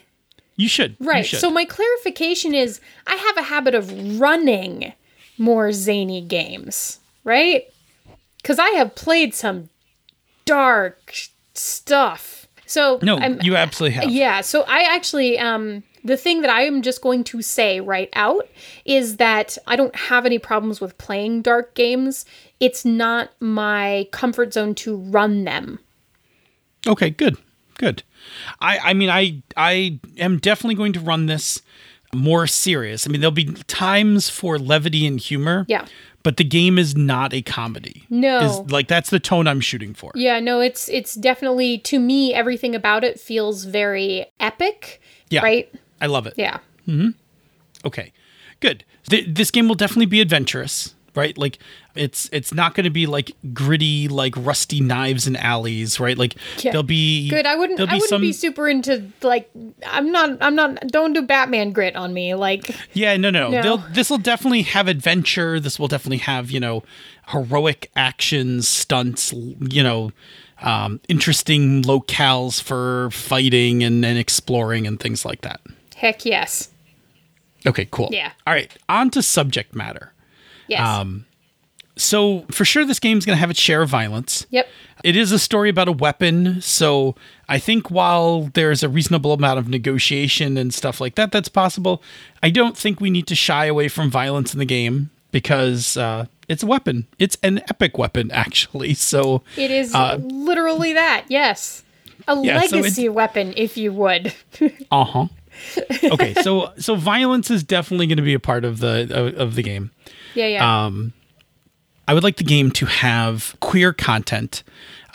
[0.57, 0.97] You should.
[1.01, 1.27] You Right.
[1.27, 1.41] should.
[1.41, 4.93] So my clarification is I have a habit of running
[5.37, 7.65] more zany games, right?
[8.45, 9.69] Cuz I have played some
[10.45, 11.15] dark
[11.55, 12.47] stuff.
[12.67, 14.11] So no, I'm, you absolutely have.
[14.11, 18.09] yeah, so I actually um the thing that I am just going to say right
[18.15, 18.49] out
[18.85, 22.25] is that I don't have any problems with playing dark games.
[22.59, 25.79] It's not my comfort zone to run them.
[26.87, 27.37] Okay, good,
[27.79, 28.03] good.
[28.61, 31.63] I, I mean, I, I am definitely going to run this
[32.15, 33.07] more serious.
[33.07, 35.67] I mean, there'll be times for levity and humor.
[35.69, 35.87] Yeah.
[36.23, 38.05] But the game is not a comedy.
[38.11, 38.41] No.
[38.41, 40.11] Is like that's the tone I'm shooting for.
[40.15, 45.01] Yeah, no, it's it's definitely to me everything about it feels very epic.
[45.31, 45.43] Yeah.
[45.43, 45.73] Right?
[46.01, 46.35] I love it.
[46.37, 46.59] Yeah.
[46.87, 47.11] Hmm.
[47.85, 48.13] Okay,
[48.61, 48.85] good.
[49.09, 51.37] Th- this game will definitely be adventurous, right?
[51.39, 51.59] Like
[51.95, 56.17] it's it's not going to be like gritty, like rusty knives and alleys, right?
[56.19, 56.73] Like Yeah.
[56.73, 57.47] there'll be Good.
[57.47, 59.49] I wouldn't I wouldn't some- be super into like
[59.87, 62.35] I'm not I'm not don't do Batman grit on me.
[62.35, 63.51] Like Yeah, no, no.
[63.51, 63.63] No.
[63.63, 65.59] They'll, this will definitely have adventure.
[65.61, 66.83] This will definitely have, you know,
[67.29, 70.11] heroic actions, stunts, you know,
[70.63, 75.61] um, interesting locales for fighting and, and exploring and things like that.
[75.99, 76.71] Heck yes.
[77.67, 78.09] Okay, cool.
[78.13, 78.31] Yeah.
[78.47, 80.13] All right, on to subject matter.
[80.69, 80.81] Yes.
[80.81, 81.25] Um,
[81.97, 84.47] So, for sure, this game's going to have its share of violence.
[84.51, 84.69] yep.
[85.03, 87.17] It is a story about a weapon, so
[87.49, 92.01] I think while there's a reasonable amount of negotiation and stuff like that that's possible,
[92.43, 96.27] I don't think we need to shy away from violence in the game because uh,
[96.49, 97.07] it's a weapon.
[97.19, 98.95] It's an epic weapon, actually.
[98.95, 101.25] So It is Uh, literally that.
[101.29, 101.83] Yes.
[102.29, 104.33] A Yeah, so legacy weapon if you would.
[104.93, 105.27] uh huh.
[106.05, 109.55] okay, so so violence is definitely going to be a part of the of, of
[109.55, 109.91] the game.
[110.35, 110.87] yeah, yeah.
[110.87, 111.13] Um,
[112.07, 114.63] I would like the game to have queer content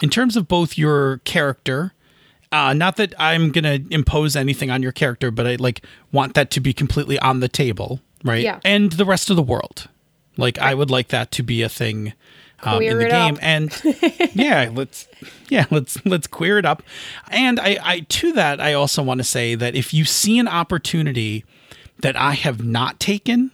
[0.02, 1.94] in terms of both your character.
[2.52, 6.52] Uh, not that I'm gonna impose anything on your character, but I like want that
[6.52, 8.44] to be completely on the table, right?
[8.44, 8.60] Yeah.
[8.64, 9.90] And the rest of the world,
[10.38, 12.14] like I would like that to be a thing
[12.68, 13.36] um, in the game.
[13.36, 13.40] up.
[13.44, 13.82] And
[14.34, 15.08] yeah, let's
[15.50, 16.84] yeah let's let's queer it up.
[17.30, 20.48] And I, I to that I also want to say that if you see an
[20.48, 21.46] opportunity
[22.00, 23.52] that I have not taken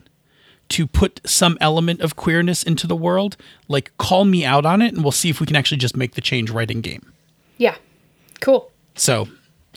[0.69, 4.93] to put some element of queerness into the world, like call me out on it
[4.93, 7.12] and we'll see if we can actually just make the change right in game.
[7.58, 7.76] yeah.
[8.39, 8.72] Cool.
[8.95, 9.28] So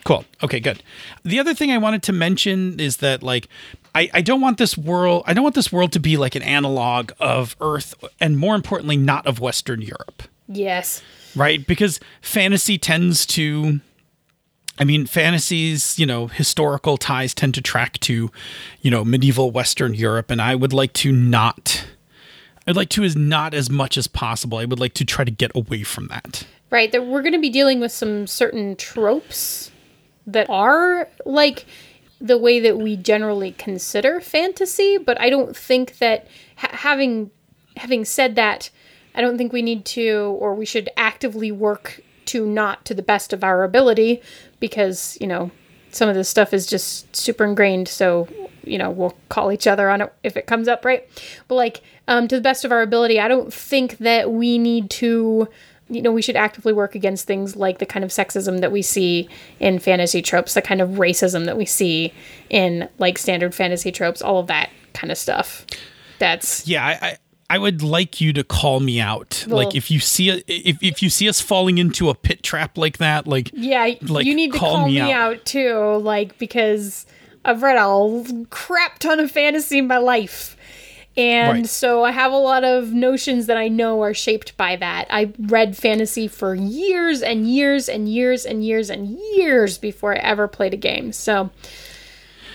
[0.04, 0.24] cool.
[0.42, 0.82] Okay, good.
[1.24, 3.48] The other thing I wanted to mention is that like
[3.94, 6.42] I, I don't want this world I don't want this world to be like an
[6.42, 10.22] analog of Earth and more importantly not of Western Europe.
[10.48, 11.02] Yes.
[11.34, 11.66] Right?
[11.66, 13.80] Because fantasy tends to
[14.78, 18.30] I mean, fantasies, you know, historical ties tend to track to,
[18.80, 21.86] you know, medieval Western Europe, and I would like to not,
[22.66, 24.58] I'd like to as not as much as possible.
[24.58, 26.46] I would like to try to get away from that.
[26.70, 26.90] Right.
[26.90, 29.70] That we're going to be dealing with some certain tropes
[30.26, 31.66] that are like
[32.22, 37.30] the way that we generally consider fantasy, but I don't think that ha- having
[37.76, 38.70] having said that,
[39.14, 43.02] I don't think we need to or we should actively work to not to the
[43.02, 44.22] best of our ability
[44.60, 45.50] because, you know,
[45.90, 48.28] some of this stuff is just super ingrained, so
[48.64, 51.08] you know, we'll call each other on it if it comes up, right?
[51.48, 54.90] But like um to the best of our ability, I don't think that we need
[54.90, 55.48] to
[55.88, 58.82] you know, we should actively work against things like the kind of sexism that we
[58.82, 59.28] see
[59.60, 62.12] in fantasy tropes, the kind of racism that we see
[62.50, 65.66] in like standard fantasy tropes, all of that kind of stuff.
[66.18, 67.16] That's Yeah, I, I,
[67.50, 69.44] I would like you to call me out.
[69.48, 72.78] like if you see a, if if you see us falling into a pit trap
[72.78, 75.34] like that, like Yeah, Like, you need to call call, me me, out.
[75.34, 75.44] out.
[75.44, 77.04] too, like because
[77.44, 80.56] I've read a crap ton of fantasy in my life.
[81.16, 81.66] And Right.
[81.68, 85.06] so I have a lot of notions that I know are shaped by that.
[85.10, 90.18] I read fantasy for years and years and years and years and years before I
[90.20, 91.12] ever played a game.
[91.12, 91.50] So,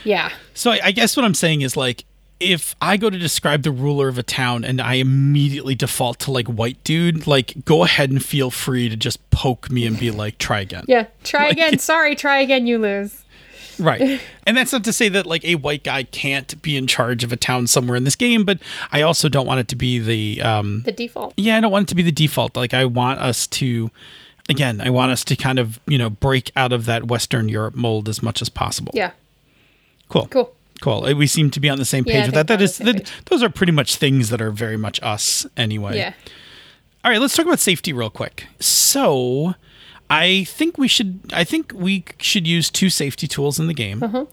[0.04, 0.32] yeah.
[0.54, 2.06] So I, I guess what I'm saying is like
[2.40, 6.32] if I go to describe the ruler of a town and I immediately default to
[6.32, 10.12] like white dude, like go ahead and feel free to just poke me and be
[10.12, 10.86] like, try again.
[10.88, 11.08] Yeah.
[11.24, 11.80] Try Like- again.
[11.80, 12.68] Sorry, try again.
[12.68, 13.24] You lose.
[13.80, 14.20] Right.
[14.48, 17.34] And that's not to say that like a white guy can't be in charge of
[17.34, 18.60] a town somewhere in this game, but
[18.94, 21.34] I also don't want it to be the um The default.
[21.36, 22.56] yeah, I don't want it to be the default.
[22.56, 23.92] Like I want us to
[24.50, 27.76] again, I want us to kind of, you know, break out of that Western Europe
[27.76, 28.94] mold as much as possible.
[28.96, 29.12] Yeah.
[30.08, 30.28] Cool.
[30.28, 30.54] Cool.
[30.80, 31.04] Cool.
[31.06, 32.48] Uh, We seem to be on the same page I with that.
[32.48, 35.98] That is that, those are pretty much things that are very much us anyway.
[35.98, 36.14] Yeah.
[37.04, 38.48] All right, let's talk about safety real quick.
[38.60, 39.56] So,
[40.10, 44.04] I think we should I think we should use two safety tools in the game.
[44.04, 44.26] Uh-huh.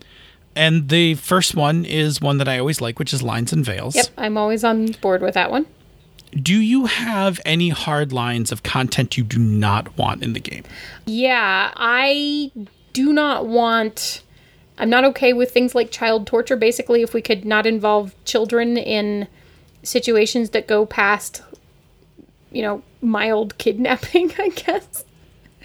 [0.56, 3.96] And the first one is one that I always like, which is lines and veils.
[3.96, 4.06] Yep.
[4.16, 5.66] I'm always on board with that one.
[6.30, 10.64] Do you have any hard lines of content you do not want in the game?
[11.06, 12.50] Yeah, I
[12.92, 14.22] do not want.
[14.78, 16.56] I'm not okay with things like child torture.
[16.56, 19.28] Basically, if we could not involve children in
[19.84, 21.42] situations that go past,
[22.50, 25.04] you know, mild kidnapping, I guess.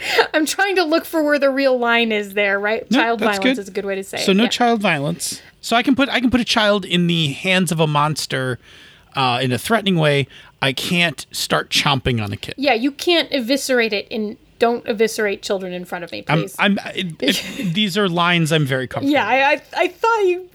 [0.33, 2.89] I'm trying to look for where the real line is there, right?
[2.91, 3.57] No, child violence good.
[3.57, 4.25] is a good way to say So it.
[4.25, 4.49] So no yeah.
[4.49, 5.41] child violence.
[5.61, 8.59] So I can put I can put a child in the hands of a monster
[9.15, 10.27] uh, in a threatening way.
[10.61, 12.55] I can't start chomping on a kid.
[12.57, 14.37] Yeah, you can't eviscerate it in.
[14.59, 16.55] Don't eviscerate children in front of me, I'm, please.
[16.59, 19.13] I'm it, it- these are lines I'm very comfortable.
[19.13, 20.49] Yeah, I, I, I thought you.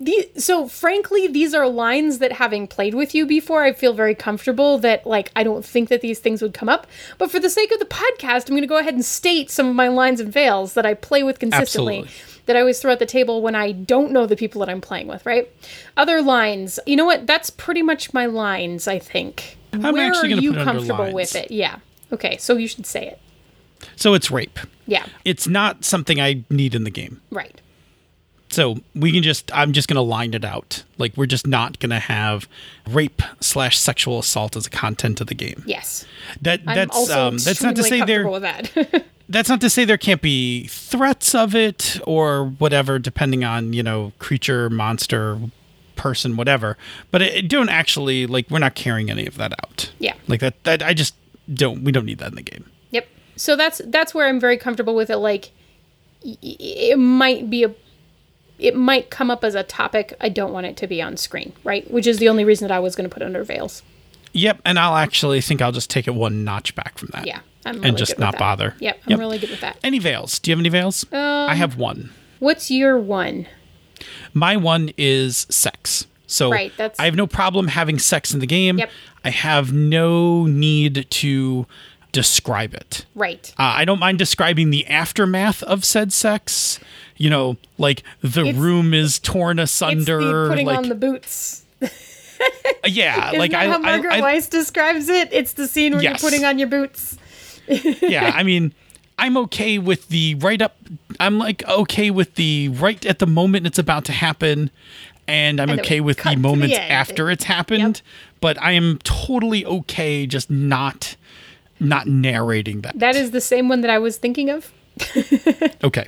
[0.00, 4.14] The, so, frankly, these are lines that having played with you before, I feel very
[4.14, 6.86] comfortable that, like, I don't think that these things would come up.
[7.18, 9.68] But for the sake of the podcast, I'm going to go ahead and state some
[9.68, 11.98] of my lines and veils that I play with consistently.
[11.98, 12.42] Absolutely.
[12.46, 14.80] That I always throw at the table when I don't know the people that I'm
[14.80, 15.48] playing with, right?
[15.96, 16.80] Other lines.
[16.86, 17.26] You know what?
[17.26, 19.56] That's pretty much my lines, I think.
[19.72, 21.50] I'm Where actually are you put it under comfortable with it?
[21.52, 21.76] Yeah.
[22.12, 23.20] Okay, so you should say it.
[23.96, 24.58] So it's rape.
[24.86, 27.20] Yeah, It's not something I need in the game.
[27.30, 27.60] right.
[28.52, 30.82] So we can just I'm just gonna line it out.
[30.98, 32.48] Like we're just not gonna have
[32.88, 35.62] rape slash sexual assault as a content of the game.
[35.66, 36.04] Yes.
[36.42, 39.04] That I'm that's um that's not to say there that.
[39.28, 43.84] that's not to say there can't be threats of it or whatever, depending on you
[43.84, 45.38] know creature, monster,
[45.94, 46.76] person, whatever.
[47.12, 49.92] But it, it don't actually like we're not carrying any of that out.
[50.00, 50.14] Yeah.
[50.26, 50.64] like that.
[50.64, 51.14] That I just
[51.54, 51.84] don't.
[51.84, 52.68] We don't need that in the game.
[53.40, 55.16] So that's that's where I'm very comfortable with it.
[55.16, 55.50] Like,
[56.22, 57.74] it might be a,
[58.58, 60.14] it might come up as a topic.
[60.20, 61.90] I don't want it to be on screen, right?
[61.90, 63.82] Which is the only reason that I was going to put under veils.
[64.34, 67.26] Yep, and I'll actually think I'll just take it one notch back from that.
[67.26, 68.74] Yeah, I'm really and just not bother.
[68.78, 69.18] Yep, I'm Yep.
[69.18, 69.78] really good with that.
[69.82, 70.38] Any veils?
[70.38, 71.06] Do you have any veils?
[71.10, 72.10] Um, I have one.
[72.40, 73.46] What's your one?
[74.34, 76.06] My one is sex.
[76.26, 78.78] So Right, that's- I have no problem having sex in the game.
[78.78, 78.90] Yep.
[79.24, 81.66] I have no need to
[82.12, 83.04] describe it.
[83.14, 83.52] Right.
[83.58, 86.78] Uh, I don't mind describing the aftermath of said sex.
[87.16, 90.48] You know, like the It's- room is torn It's asunder.
[90.48, 91.64] putting like on the boots.
[92.86, 95.28] yeah, Isn't like I, how Margaret I, I Weis describes it?
[95.32, 96.22] It's the scene where Yes.
[96.22, 97.16] you're putting on your boots.
[98.02, 98.72] yeah, I mean,
[99.18, 100.76] I'm okay with the right up.
[101.18, 104.70] I'm like okay with the right at the moment it's about to happen,
[105.28, 108.00] and I'm And okay with the to the after it's happened.
[108.40, 111.16] But I am totally okay just not
[111.80, 112.98] not narrating that.
[112.98, 114.72] That is the same one that I was thinking of.
[115.82, 116.06] Okay.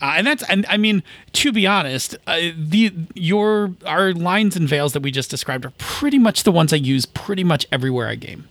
[0.00, 1.02] Uh, and that's and I mean
[1.34, 5.72] to be honest, uh, the your our lines and veils that we just described are
[5.78, 8.48] pretty much the ones I use pretty much everywhere I game.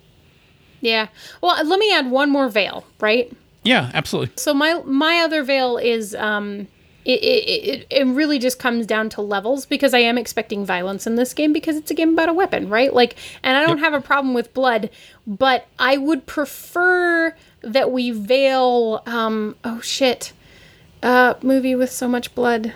[0.82, 1.08] Yeah.
[1.42, 3.32] Well, let me add one more veil, right?
[3.64, 4.34] Yeah, absolutely.
[4.38, 6.68] So my my other veil is um
[7.06, 11.16] it, it, it, really just comes down to levels because I am expecting violence in
[11.16, 12.94] this game because it's a game about a weapon, right?
[12.94, 14.90] Like, and I don't have a problem with blood,
[15.28, 19.04] but I would prefer that we veil.
[19.06, 20.34] Um, oh shit,
[21.02, 22.74] uh, movie with so much blood.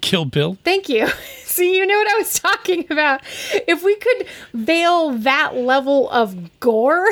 [0.00, 0.56] Kill Bill.
[0.64, 1.08] Thank you.
[1.44, 3.20] See, you know what I was talking about.
[3.68, 7.08] If we could veil that level of gore.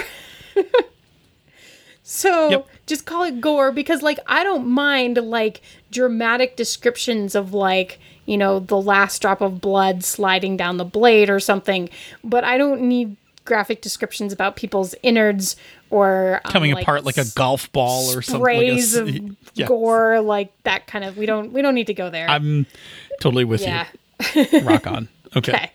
[2.10, 2.66] so Yep.
[2.86, 5.60] just call it gore because, like, I don't mind, like,
[5.92, 11.30] dramatic descriptions of, like, you know, the last drop of blood sliding down the blade
[11.30, 11.88] or something,
[12.24, 15.54] but I don't need graphic descriptions about people's innards
[15.88, 18.42] or um, Coming like, apart like a golf ball or something.
[18.42, 19.68] sprays like a, of Yes.
[19.68, 21.16] gore, like that kind of.
[21.16, 21.52] We don't.
[21.52, 22.28] We don't need to go there.
[22.28, 22.66] I'm
[23.20, 23.86] totally with yeah.
[24.34, 24.60] you.
[24.62, 25.08] Rock on.
[25.36, 25.52] Okay.
[25.52, 25.70] Okay.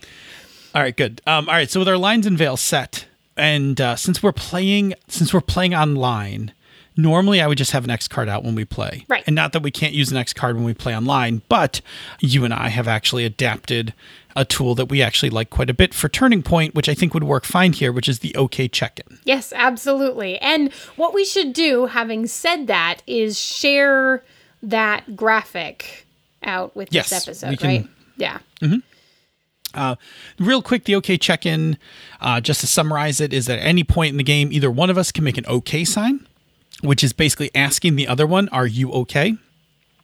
[0.73, 1.21] All right, good.
[1.25, 3.05] Um, all right, so with our lines and veil set,
[3.37, 6.53] and uh, since we're playing, since we're playing online,
[6.97, 9.23] normally I would just have an X card out when we play, Right.
[9.27, 11.81] And not that we can't use an X card when we play online, but
[12.19, 13.93] you and I have actually adapted
[14.37, 17.13] a tool that we actually like quite a bit for Turning Point, which I think
[17.13, 19.19] would work fine here, which is the OK check-in.
[19.23, 20.37] Yes, absolutely.
[20.39, 24.23] And what we should do, having said that, is share
[24.61, 26.05] that graphic
[26.43, 27.87] out with Yes, this episode, can- right?
[28.17, 28.39] Yeah.
[30.39, 31.77] Real quick, the OK check in,
[32.21, 34.89] uh, just to summarize it, is that at any point in the game, either one
[34.89, 36.25] of us can make an OK sign,
[36.81, 39.35] which is basically asking the other one, Are you okay?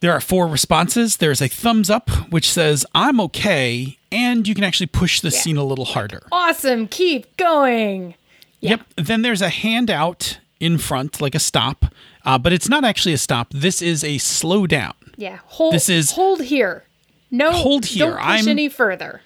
[0.00, 1.18] There are four responses.
[1.18, 3.98] There's a thumbs up, which says, I'm okay.
[4.10, 6.26] And you can actually push the scene a little harder.
[6.32, 6.88] Awesome.
[6.88, 8.14] Keep going.
[8.60, 8.80] Yep.
[8.96, 11.86] Then there's a handout in front, like a stop,
[12.24, 13.48] uh, but it's not actually a stop.
[13.52, 14.94] This is a slow down.
[15.16, 15.38] Yeah.
[15.44, 16.84] Hold This is- hold here.
[17.30, 18.06] No Hold here.
[18.10, 19.22] Don't push I'm- any further.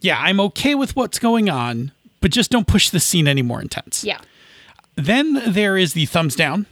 [0.00, 3.60] Yeah, I'm okay with what's going on, but just don't push the scene any more
[3.60, 4.04] intense.
[4.04, 4.20] Yeah.
[4.96, 6.66] Then there is the thumbs down.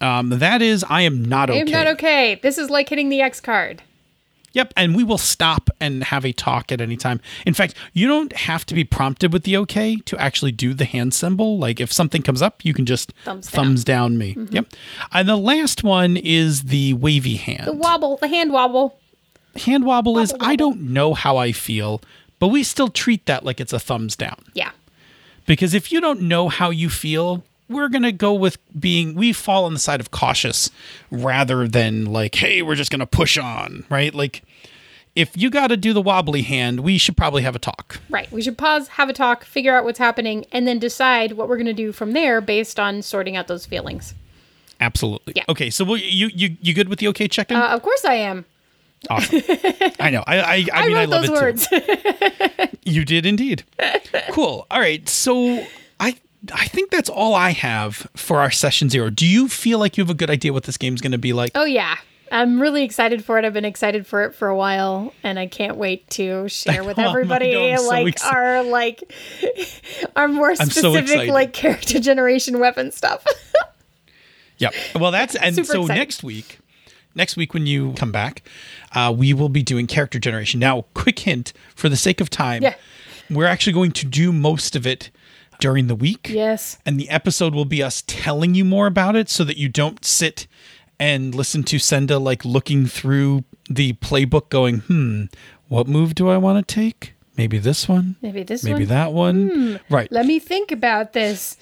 [0.00, 1.60] Um, that is, I am not okay.
[1.60, 2.34] I'm not okay.
[2.42, 3.82] This is like hitting the X card.
[4.52, 7.20] Yep, and we will stop and have a talk at any time.
[7.44, 10.84] In fact, you don't have to be prompted with the okay to actually do the
[10.84, 11.58] hand symbol.
[11.58, 14.16] Like if something comes up, you can just Thumbs down.
[14.16, 14.42] Mm-hmm.
[14.42, 14.48] me.
[14.50, 14.66] Yep.
[15.12, 17.66] And the last one is the wavy hand.
[17.66, 18.96] The wobble, the hand wobble.
[19.56, 22.00] hand wobble is Wobble, I don't know how I feel,
[22.38, 24.44] but we still treat that like it's a thumbs down.
[24.54, 24.70] Yeah.
[25.46, 29.32] Because if you don't know how you feel, we're going to go with being, we
[29.32, 30.70] fall on the side of cautious
[31.10, 34.14] rather than like, hey, we're just going to push on, right?
[34.14, 34.42] Like,
[35.14, 38.00] if you got to do the wobbly hand, we should probably have a talk.
[38.10, 38.30] Right.
[38.32, 41.56] We should pause, have a talk, figure out what's happening, and then decide what we're
[41.56, 44.14] going to do from there based on sorting out those feelings.
[44.80, 45.34] Absolutely.
[45.36, 45.44] Yeah.
[45.48, 45.70] Okay.
[45.70, 47.56] So will you, you, you good with the okay check in?
[47.56, 48.44] Uh, of course I am.
[49.10, 49.42] Awesome.
[50.00, 50.22] I know.
[50.26, 51.80] I, I, I, I, mean, I love those it too.
[52.60, 52.68] words.
[52.86, 53.64] You did indeed.
[54.32, 54.66] cool.
[54.70, 55.08] All right.
[55.08, 55.64] So
[55.98, 56.16] I
[56.52, 59.08] I think that's all I have for our session zero.
[59.08, 61.32] Do you feel like you have a good idea what this game's going to be
[61.32, 61.52] like?
[61.54, 61.96] oh, yeah.
[62.32, 63.44] I'm really excited for it.
[63.44, 66.98] I've been excited for it for a while, and I can't wait to share with
[66.98, 69.12] oh, know, I everybody know, I'm so like our like
[70.16, 71.32] our more so specific excited.
[71.32, 73.24] like character generation weapon stuff.
[74.58, 74.74] Yep.
[74.96, 76.00] Well, that's and Super so excited.
[76.00, 76.58] next week,
[77.14, 78.42] next week when you come back,
[78.92, 80.60] uh, we will be doing character generation.
[80.60, 82.74] Now, quick hint for the sake of time, Yeah.
[83.30, 85.10] we're actually going to do most of it
[85.60, 86.28] during the week.
[86.30, 86.78] yes.
[86.84, 90.04] And the episode will be us telling you more about it so that you don't
[90.04, 90.46] sit
[90.98, 95.24] and listen to Senda like looking through the playbook going, hmm,
[95.68, 97.14] what move do I want to take?
[97.36, 98.16] Maybe this one.
[98.22, 98.82] Maybe this Maybe one.
[98.84, 98.88] Hmm.
[98.90, 99.80] that one.
[99.90, 100.10] Right.
[100.12, 101.56] Let me think about this.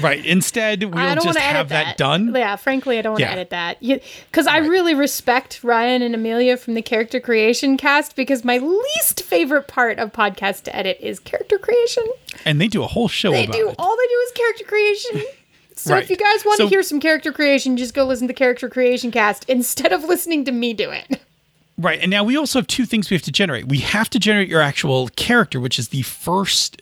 [0.00, 0.24] Right.
[0.24, 2.32] Instead, we'll I don't want just to have that, done.
[2.34, 3.32] Yeah, frankly, I don't want to Yeah.
[3.32, 8.16] edit that because I really respect Ryan and Amelia from the character creation cast.
[8.16, 12.04] Because my least favorite part of podcast to edit is character creation.
[12.44, 13.74] And they do a whole show They about do it.
[13.78, 15.22] all they do is character creation.
[15.74, 16.02] So Right.
[16.04, 18.36] if you guys want So- to hear some character creation, just go listen to the
[18.36, 21.20] character creation cast instead of listening to me do it.
[21.78, 21.98] Right.
[22.00, 23.66] And now we also have two things we have to generate.
[23.66, 26.80] We have to generate your actual character, which is the first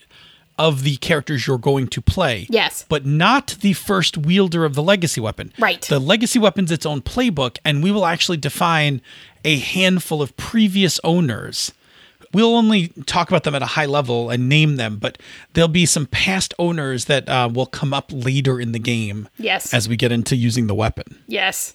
[0.61, 2.46] of the characters you're going to play.
[2.51, 2.85] Yes.
[2.88, 5.53] But not the first wielder of the legacy weapon.
[5.59, 5.81] Right.
[5.83, 9.01] The legacy weapon's its own playbook, and we will actually define
[9.44, 11.73] a handful of previous owners.
[12.33, 15.18] We'll only talk about them at a high level and name them, but
[15.55, 19.75] there'll be some past owners that uh, will come up later in the game Yes.
[19.75, 21.18] as we get into using the weapon.
[21.27, 21.75] yes.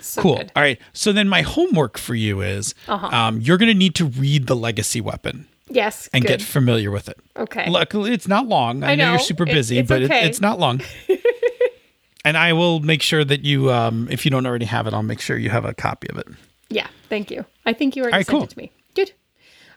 [0.00, 0.36] So Cool.
[0.38, 0.52] good.
[0.56, 0.80] All right.
[0.92, 3.06] So then my homework for you is Uh-huh.
[3.14, 6.08] um, you're going to need to read the legacy weapon Yes.
[6.12, 6.38] and good.
[6.38, 7.18] get familiar with it.
[7.36, 7.68] okay.
[7.68, 8.82] Luckily, it's not long.
[8.82, 9.06] I, I know.
[9.06, 9.10] know.
[9.12, 10.24] you're super busy, it's but okay.
[10.24, 10.80] it, it's not long.
[12.24, 15.02] and I will make sure that you, um, if you don't already have it, I'll
[15.02, 16.26] make sure you have a copy of it.
[16.68, 17.44] Yeah, thank you.
[17.64, 18.44] I think you already All right, sent cool.
[18.44, 18.72] it to me.
[18.94, 19.12] Good.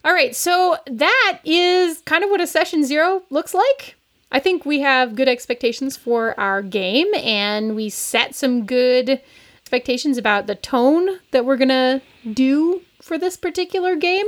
[0.06, 3.96] All right, so that is kind of what a session zero looks like.
[4.32, 9.22] I think we have good expectations for our game, and we set some good
[9.60, 12.02] expectations about the tone that we're gonna
[12.34, 14.26] do for this particular game,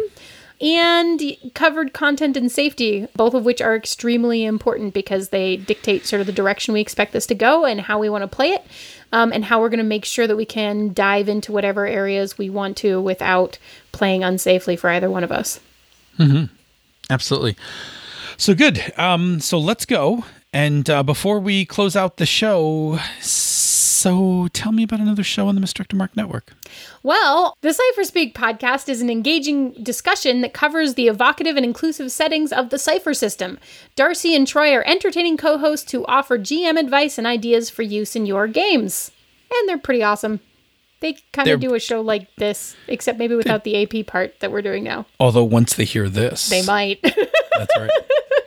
[0.61, 1.21] and
[1.53, 6.27] covered content and safety, both of which are extremely important because they dictate sort of
[6.27, 8.63] the direction we expect this to go and how we want to play it,
[9.11, 12.37] um, and how we're going to make sure that we can dive into whatever areas
[12.37, 13.57] we want to without
[13.91, 15.59] playing unsafely for either one of us.
[17.09, 17.57] Absolutely.
[18.37, 18.93] So good.
[18.97, 20.23] Um, so let's go.
[20.53, 22.99] And uh, before we close out the show,
[24.01, 25.85] so tell me about another show on the Mr.
[25.93, 26.53] Mark Network.
[27.03, 32.11] Well, the Cypher Speak podcast is an engaging discussion that covers the evocative and inclusive
[32.11, 33.59] settings of the Cypher system.
[33.95, 38.15] Darcy and Troy are entertaining co hosts who offer GM advice and ideas for use
[38.15, 39.11] in your games.
[39.53, 40.39] And they're pretty awesome.
[41.01, 44.51] They kind of do a show like this, except maybe without the AP part that
[44.51, 45.05] we're doing now.
[45.19, 47.01] Although once they hear this, They might.
[47.03, 47.89] That's right.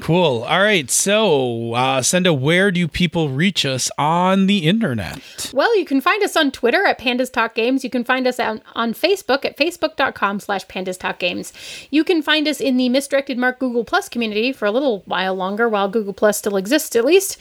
[0.00, 0.44] Cool.
[0.44, 0.90] All right.
[0.90, 5.50] So, uh, Senda, where do people reach us on the internet?
[5.52, 7.84] Well, you can find us on Twitter at Pandas Talk Games.
[7.84, 11.52] You can find us on, on Facebook at facebook.com slash Pandas Talk Games.
[11.90, 15.34] You can find us in the Misdirected Mark Google Plus community for a little while
[15.34, 17.36] longer, while Google Plus still exists at least.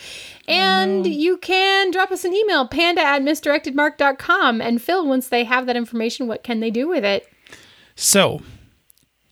[0.45, 4.60] And you can drop us an email, panda at misdirectedmark.com.
[4.60, 7.32] And Phil, once they have that information, what can they do with it?
[7.95, 8.41] So,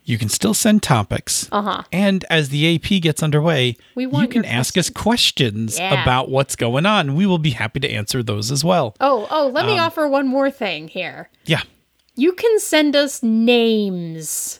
[0.09, 1.47] you can still send topics.
[1.51, 1.83] Uh-huh.
[1.91, 6.01] And as the AP gets underway, We you can ask us questions Yeah.
[6.01, 7.15] about what's going on.
[7.15, 8.95] We will be happy to answer those as well.
[8.99, 11.29] Oh, oh, let me offer one more thing here.
[11.45, 11.61] Yeah.
[12.15, 14.59] You can send us names.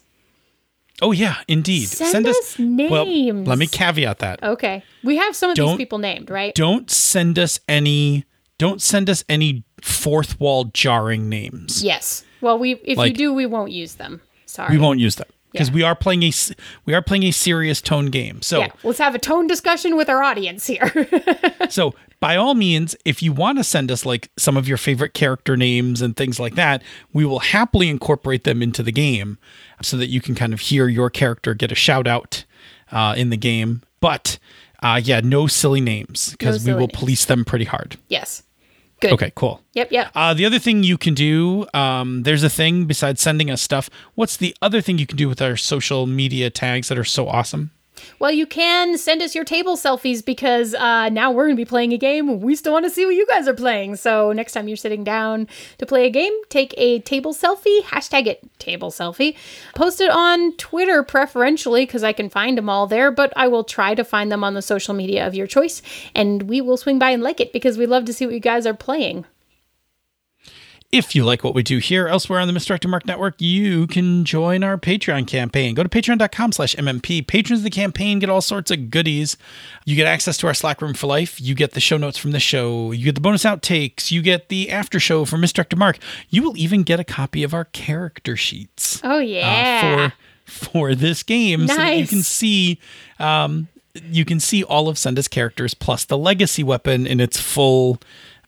[1.02, 1.88] Oh yeah, indeed.
[1.88, 3.48] Send us Well, names.
[3.48, 4.44] let me caveat that.
[4.44, 4.84] Okay.
[5.04, 6.54] We have some of these Don't- people named, right?
[6.54, 8.26] Don't send us any
[8.58, 11.82] don't send us any fourth wall jarring names.
[11.82, 12.26] Yes.
[12.42, 14.22] Well, we if you do, we won't use them.
[14.46, 14.76] Sorry.
[14.76, 15.76] We won't use them because Yeah.
[15.76, 16.32] we are playing a
[16.86, 18.42] we are playing a serious tone game.
[18.42, 20.92] So Yeah, let's have a tone discussion with our audience here.
[21.70, 25.14] So, by all means, if you want to send us like some of your favorite
[25.14, 26.82] character names and things like that,
[27.14, 29.38] we will happily incorporate them into the game
[29.84, 32.44] so that you can kind of hear your character get a shout out
[32.92, 33.84] uh, in the game.
[34.00, 34.40] But
[34.82, 37.00] uh, yeah, no silly names because we silly will names.
[37.00, 37.98] police them pretty hard.
[38.08, 38.44] yes.
[39.00, 39.14] Good.
[39.14, 39.62] Okay, cool.
[39.74, 40.12] Yep, yep.
[40.14, 43.90] Uh, the other thing you can do, um, there's a thing besides sending us stuff.
[44.16, 47.28] What's the other thing you can do with our social media tags that are so
[47.28, 47.72] awesome?
[48.20, 51.66] Well, you can send us your table selfies because uh, now we're going to be
[51.66, 52.42] playing a game.
[52.42, 53.96] We still want to see what you guys are playing.
[53.96, 55.48] So next time you're sitting down
[55.78, 59.36] to play a game, take a table selfie, hashtag it table selfie,
[59.76, 63.64] post it on Twitter preferentially because I can find them all there, but I will
[63.64, 65.82] try to find them on the social media of your choice
[66.14, 68.40] and we will swing by and like it because we love to see what you
[68.40, 69.26] guys are playing.
[70.92, 74.26] If you like what we do here elsewhere on the Misdirected Mark Network, you can
[74.26, 75.76] join our Patreon campaign.
[75.76, 77.28] Go to patreon.com slash MMP.
[77.28, 79.38] Patrons of the campaign get all sorts of goodies.
[79.86, 81.40] You get access to our Slack room for life.
[81.40, 82.92] You get the show notes from the show.
[82.92, 84.10] You get the bonus outtakes.
[84.10, 86.00] You get the after show for Misdirected Mark.
[86.30, 90.10] You will even get a copy of our character sheets Oh, uh, yeah.
[90.10, 90.14] for
[90.46, 92.80] for this game so that you can see
[93.20, 93.68] um,
[94.10, 98.00] you can see all of Senda's characters plus the legacy weapon in its full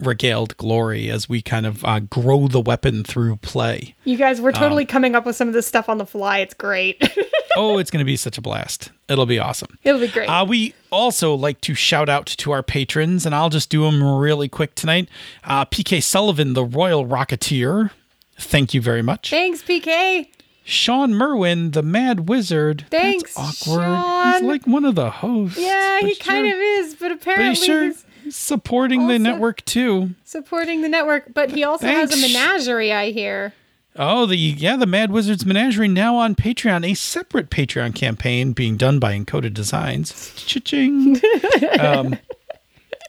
[0.02, 3.95] regaled glory as we kind of uh, grow the weapon through play.
[4.04, 6.39] you guys, we're totally coming up with some of this stuff on the fly.
[6.39, 7.02] It's great.
[7.56, 8.91] oh, it's going to be such a blast.
[9.08, 9.78] It'll be awesome.
[9.84, 10.28] It'll be great.
[10.28, 14.04] Uh, we also like to shout out to our patrons, and I'll just do them
[14.04, 15.10] really quick tonight.
[15.43, 17.91] Uh, PK Sullivan, the Royal Rocketeer.
[18.38, 19.30] Thank you very much.
[19.30, 20.28] Thanks, PK.
[20.64, 22.86] Sean Merwin, the Mad Wizard.
[22.89, 24.34] Thanks, That's awkward.
[24.34, 25.58] He's like one of the hosts.
[25.58, 26.56] Yeah, he kind sure.
[26.56, 30.12] of is, but But apparently sure he's supporting the network too.
[30.24, 31.34] supporting the network.
[31.34, 33.54] But he also has a menagerie, I hear.
[33.98, 38.78] Oh, the yeah, the Mad Wizards Menagerie now on Patreon, a separate Patreon campaign being
[38.78, 40.34] done by Encoded Designs.
[40.46, 41.20] Cha-ching.
[41.80, 42.18] um,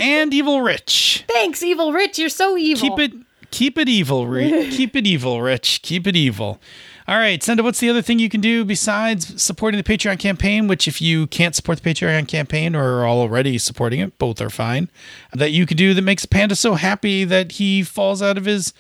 [0.01, 1.25] and Evil Rich.
[1.29, 2.19] Thanks, Evil Rich.
[2.19, 2.97] You're so evil.
[2.97, 4.73] Keep it keep it evil, Rich.
[4.77, 5.83] keep it evil, Rich.
[5.83, 6.61] Keep it evil.
[7.09, 10.69] All right, Senda, what's the other thing you can do besides supporting the Patreon campaign?
[10.69, 14.51] Which, if you can't support the Patreon campaign or are already supporting it, both are
[14.51, 14.89] fine.
[15.33, 18.73] That you could do that makes Panda so happy that he falls out of his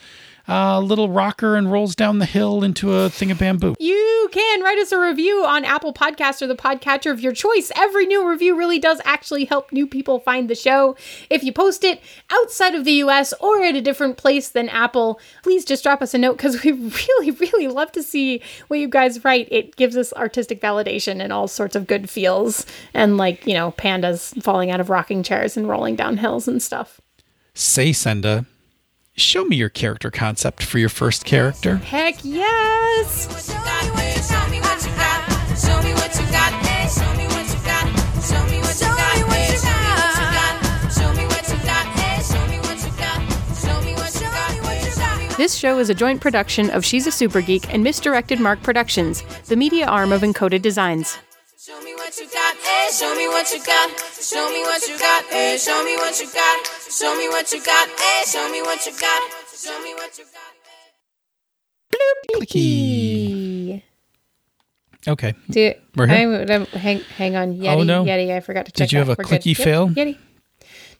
[0.48, 3.74] uh, little rocker and rolls down the hill into a thing of bamboo.
[3.78, 7.70] You can write us a review on Apple Podcasts or the podcatcher of your choice.
[7.76, 10.96] Every new review really does actually help new people find the show.
[11.30, 15.20] If you post it outside of the US or at a different place than Apple,
[15.42, 18.88] please just drop us a note because we really, really love to see what you
[18.88, 19.48] guys write.
[19.50, 22.66] It gives us artistic validation and all sorts of good feels.
[22.94, 26.62] And, like, you know, pandas falling out of rocking chairs and rolling down hills and
[26.62, 27.00] stuff.
[27.54, 28.46] Say, Senda,
[29.16, 31.76] show me your character concept for your first character.
[31.76, 33.28] Heck yes!
[33.46, 34.24] Show me what you got.
[34.28, 35.58] Show me what you got.
[35.58, 36.52] Show me what you got.
[36.62, 37.86] Hey, show me what you got.
[38.22, 39.18] Show me what you got.
[39.28, 39.58] Hey,
[40.90, 41.86] show me what you got.
[41.86, 43.20] Hey, show me what you got.
[43.58, 44.46] Show me what you got.
[44.62, 47.72] Hey, show me what This show is a joint production of She's a Super Geek
[47.72, 51.18] and Misdirected Mark Productions, the media arm of Encoded Designs.
[51.58, 52.56] Show me what you got.
[52.56, 53.90] Hey, show me what you got.
[54.20, 55.24] Show me what you got.
[55.24, 56.81] Hey, show me what you got.
[56.98, 57.88] Show me what you got.
[57.88, 59.22] Hey, show me what you got.
[59.56, 60.54] Show me what you got.
[61.94, 62.38] Eh?
[62.38, 63.82] Clicky.
[65.08, 65.34] Okay.
[65.50, 66.16] Do, We're here?
[66.16, 68.04] I'm- I'm- hang, hang on, Yeti, Oh, no.
[68.04, 68.30] Yeti.
[68.36, 68.88] I forgot to check.
[68.88, 69.06] Did you that.
[69.06, 69.40] have a We're good.
[69.40, 69.88] clicky Yep, fail?
[69.88, 70.18] Yeti.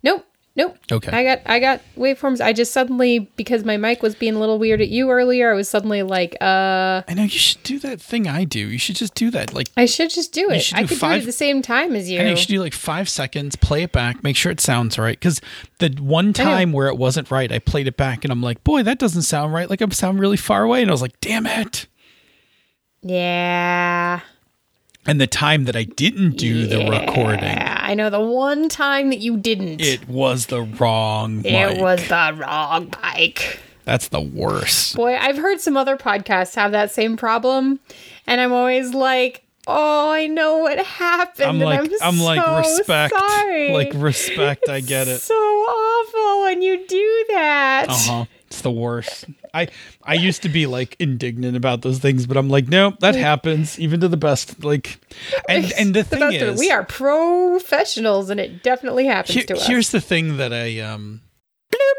[0.02, 0.24] Nope,
[0.56, 0.76] nope.
[0.90, 1.10] Okay.
[1.10, 2.40] I got, I got waveforms.
[2.40, 5.52] I just suddenly because my mic was being a little weird at you earlier.
[5.52, 8.60] I was suddenly like, uh, I know you should do that thing I do.
[8.60, 9.52] You should just do that.
[9.54, 10.72] Like I should just do it.
[10.74, 12.20] I do could do it at the same time as you.
[12.20, 14.98] I know you should do like five seconds, play it back, make sure it sounds
[14.98, 15.18] right.
[15.18, 15.40] Because
[15.78, 18.82] the one time where it wasn't right, I played it back and I'm like, boy,
[18.82, 19.68] that doesn't sound right.
[19.70, 20.82] Like I'm sound really far away.
[20.82, 21.86] And I was like, damn it.
[23.02, 24.20] yeah.
[25.04, 29.10] And the time that I didn't do the recording, Yeah, I know the one time
[29.10, 29.80] that you didn't.
[29.80, 31.46] it was the wrong mic.
[31.46, 33.58] It was the wrong mic.
[33.84, 34.94] That's the worst.
[34.94, 37.80] Boy, I've heard some other podcasts have that same problem,
[38.28, 42.58] and I'm always like, "Oh, I know what happened." I'm and like, I'm, I'm, like
[42.64, 43.72] respect, sorry.
[43.72, 44.68] like respect.
[44.68, 45.20] I get it.
[45.20, 47.86] So awful when you do that.
[47.88, 48.24] Uh huh.
[48.52, 49.24] It's the worst.
[49.54, 49.68] I
[50.04, 53.78] I used to be like indignant about those things, but I'm like, no, that happens
[53.80, 54.62] even to the best.
[54.62, 54.98] Like,
[55.48, 59.06] and and the The thing best of it, is, we are professionals, and it definitely
[59.06, 59.66] happens he- to us.
[59.66, 61.22] here's the thing that I um.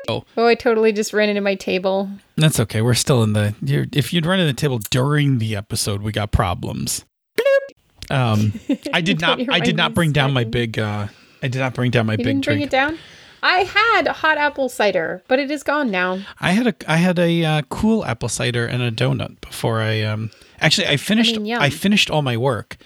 [0.10, 2.08] Oh, oh, I totally just ran into my table.
[2.36, 2.82] that's okay.
[2.82, 3.56] We're still in the.
[3.64, 7.04] You're, if you'd run into the table during the episode, we got problems.
[8.12, 8.54] Um,
[8.93, 10.78] I did Don't I did not bring down my big.
[10.78, 11.08] uh
[11.41, 12.68] I did not bring down my You big didn't bring drink.
[12.68, 12.99] it down.
[13.44, 16.20] I had hot apple cider, but it is gone now.
[16.39, 20.02] I had a I had a uh, cool apple cider and a donut before I
[20.02, 20.32] um
[20.62, 21.72] actually I finished I, mean, yum.
[21.72, 22.78] finished all my work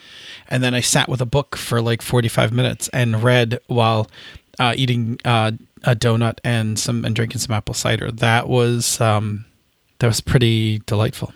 [0.49, 4.10] and then I sat with a book for like 45 minutes and read while
[4.58, 5.51] uh, eating uh,
[5.84, 8.12] a donut and some and drinking some apple cider.
[8.12, 9.45] That was um
[9.99, 11.34] that was pretty delightful.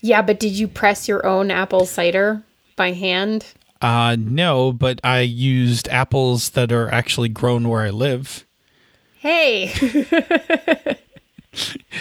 [0.00, 2.42] Yeah, but did you press your own apple cider
[2.76, 3.46] by hand?
[3.80, 8.46] Uh no, but I used apples that are actually grown where I live.
[9.18, 9.72] Hey,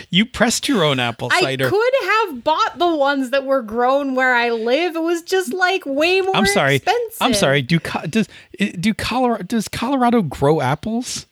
[0.09, 1.67] You pressed your own apple cider.
[1.67, 4.95] I could have bought the ones that were grown where I live.
[4.95, 6.75] It was just like way more I'm sorry.
[6.75, 7.17] expensive.
[7.21, 7.61] I'm sorry.
[7.61, 8.27] Do does
[8.79, 11.27] do Colorado does Colorado grow apples?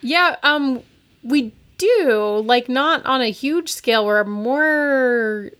[0.00, 0.82] Yeah, um
[1.24, 4.06] we do, like not on a huge scale.
[4.06, 5.50] We're more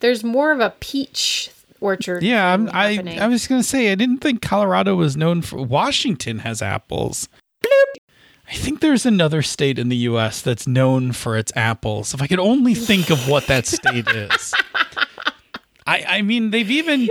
[0.00, 1.50] there's more of a peach
[1.80, 2.22] orchard.
[2.22, 3.20] Yeah, I'm, I happening.
[3.20, 5.62] I was gonna say I didn't think Colorado was known for.
[5.62, 7.28] Washington has apples.
[7.62, 8.02] Bloop.
[8.48, 10.40] I think there's another state in the U.S.
[10.40, 12.14] that's known for its apples.
[12.14, 14.54] If I could only think of what that state is.
[15.88, 17.08] I I mean they've even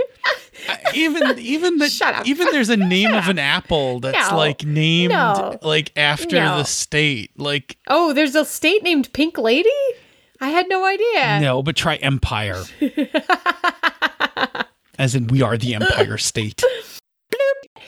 [0.94, 2.26] even even up.
[2.26, 4.36] even there's a name of an apple that's No.
[4.36, 5.58] like named No.
[5.62, 6.58] like after No.
[6.58, 7.30] the state.
[7.38, 9.70] Like Oh, there's a state named Pink Lady?
[10.40, 11.40] I had no idea.
[11.40, 12.62] no, but try Empire.
[14.98, 16.62] As in, we are the Empire State.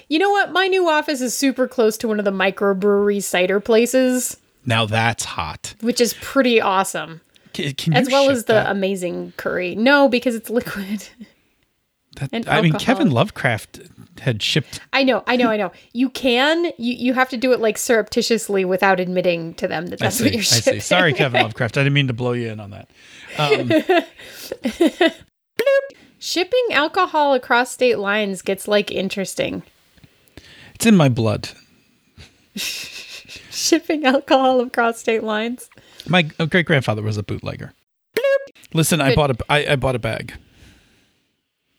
[0.09, 0.53] You know what?
[0.53, 5.25] My new office is super close to one of the microbrewery cider places, Now that's
[5.25, 5.75] hot.
[5.81, 7.21] which is pretty awesome.
[7.53, 8.71] Can, can you As well ship as the that?
[8.71, 9.75] amazing curry.
[9.75, 11.09] No, because it's liquid.
[12.17, 12.95] That- and I mean, alcohol.
[12.97, 13.81] Kevin Lovecraft
[14.21, 14.81] had shipped.
[14.93, 15.73] I know, I know, I know.
[15.93, 20.01] You can, you, you have to do it like surreptitiously without admitting to them that
[20.03, 20.25] I that's see.
[20.25, 20.73] what you're I shipping.
[20.75, 20.81] see.
[20.81, 21.77] Sorry, Kevin Lovecraft.
[21.79, 22.89] I didn't mean to blow you in on that.
[23.39, 23.71] Um,
[26.19, 29.63] Shipping alcohol across state lines gets like interesting.
[30.75, 31.51] it's in my blood.
[32.57, 35.69] Shipping alcohol across state lines.
[36.09, 37.73] My uh, great grandfather was a bootlegger.
[38.75, 40.35] Listen, I bought a I, I bought a bag.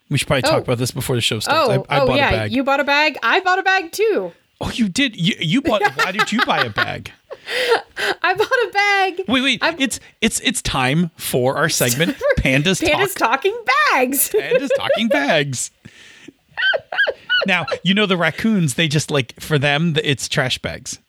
[0.10, 0.64] We should probably talk Oh.
[0.64, 1.70] about this before the show starts.
[1.70, 2.52] Oh, I, I oh bought yeah, a bag.
[2.52, 3.18] you bought a bag.
[3.22, 4.32] I bought a bag too.
[4.60, 5.16] oh, you did.
[5.16, 5.82] You you bought.
[5.82, 5.98] A bag?
[6.06, 7.12] Why did you buy a bag?
[8.22, 9.26] I bought a bag.
[9.28, 9.64] Wait, wait.
[9.64, 12.18] I'm- it's it's it's time for our segment.
[12.38, 13.42] Pandas, Panda's talk.
[13.44, 13.58] talking
[13.94, 14.30] bags.
[14.34, 15.72] Pandas talking bags.
[17.48, 18.76] now you know the raccoons.
[18.76, 21.00] They just like for them it's trash bags.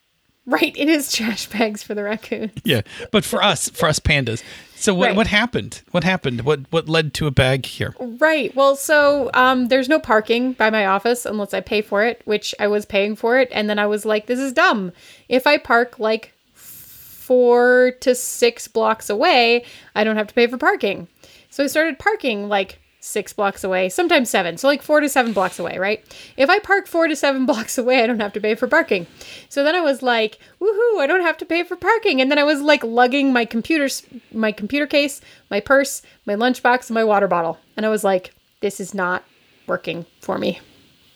[0.47, 2.51] right, it is trash bags for the raccoon.
[2.64, 2.82] Yeah,
[3.12, 4.43] but for us, for us pandas.
[4.81, 5.16] So what Right.
[5.16, 5.83] what happened?
[5.91, 6.41] What happened?
[6.43, 7.95] What what led to a bag here?
[7.99, 8.55] Right.
[8.57, 12.55] Well, so um, there's no parking by my office unless I pay for it, which
[12.59, 14.93] I was paying for it, and then I was like, "This is dumb.
[15.28, 19.64] If I park like four to six blocks away,
[19.95, 21.09] I don't have to pay for parking."
[21.51, 24.57] So I started parking like six blocks away, sometimes seven.
[24.59, 26.05] So like four to seven blocks away, right?
[26.36, 29.07] If I park four to seven blocks away, I don't have to pay for parking.
[29.48, 32.20] So then I was like, woohoo, I don't have to pay for parking.
[32.20, 33.88] And then I was like lugging my computer,
[34.32, 35.20] my computer case,
[35.51, 37.59] my purse, my lunchbox, and my water bottle.
[37.76, 39.24] And I was like, this is not
[39.66, 40.61] working for me.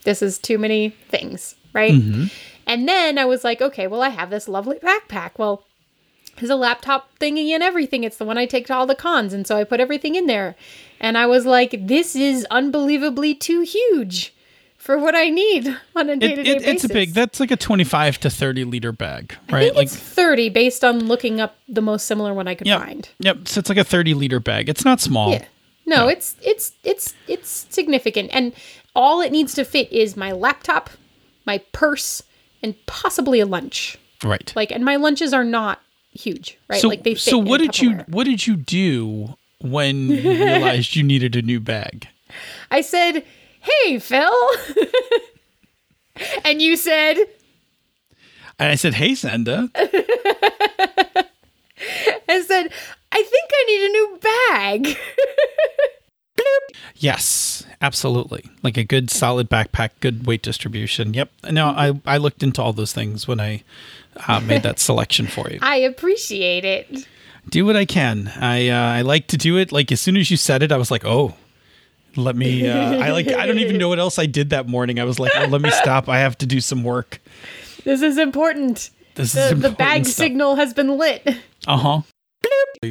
[0.04, 1.92] This is too many things, right?
[1.92, 2.26] Mm-hmm.
[2.66, 5.32] And then I was like, okay, well, I have this lovely backpack.
[5.36, 5.64] Well,
[6.36, 8.04] there's a laptop thingy and everything.
[8.04, 9.32] It's the one I take to all the cons.
[9.32, 10.56] And so I put everything in there.
[11.00, 14.34] And I was like, this is unbelievably too huge
[14.84, 15.66] for what I need
[15.96, 16.68] on a day to day basis.
[16.68, 17.14] it's a big.
[17.14, 19.74] That's like a twenty-five to thirty liter bag, right?
[19.74, 23.08] Like it's 30 based on looking up the most similar one I could yep, find.
[23.18, 23.48] yep.
[23.48, 24.68] So it's like a thirty liter bag.
[24.68, 25.32] It's not small.
[25.32, 25.44] Yeah.
[25.86, 28.30] No, it's it's it's it's significant.
[28.32, 28.52] And
[28.94, 30.90] all it needs to fit is my laptop,
[31.46, 32.22] my purse,
[32.62, 33.98] and possibly a lunch.
[34.22, 34.52] Right.
[34.54, 35.80] Like and my lunches are not
[36.14, 36.80] huge, right?
[36.80, 41.02] so like they so what did you what did you do when you realized you
[41.02, 42.08] needed a new bag?
[42.70, 43.22] I said,
[43.60, 44.32] "Hey, Phil."
[46.44, 47.16] and you said,
[48.58, 51.26] And I said, "Hey, Senda." I
[52.46, 52.72] said,
[53.12, 54.96] "I think I need a new bag."
[56.96, 58.46] yes, Absolutely.
[58.62, 61.12] Like a good solid backpack, good weight distribution.
[61.12, 61.30] Yep.
[61.50, 63.62] No, I, I looked into all those things when I
[64.28, 65.58] uh, made that selection for you.
[65.62, 67.06] I appreciate it.
[67.50, 68.28] Do what I can.
[68.40, 69.70] I uh, I like to do it.
[69.72, 71.34] Like as soon as you said it, I was like, oh,
[72.16, 72.68] let me.
[72.68, 73.28] Uh, I like.
[73.28, 74.98] I don't even know what else I did that morning.
[74.98, 76.08] I was like, oh, let me stop.
[76.08, 77.20] I have to do some work.
[77.84, 78.90] This is important.
[79.14, 80.14] This The, is the bag stuff.
[80.14, 81.22] signal has been lit.
[81.66, 82.00] Uh huh.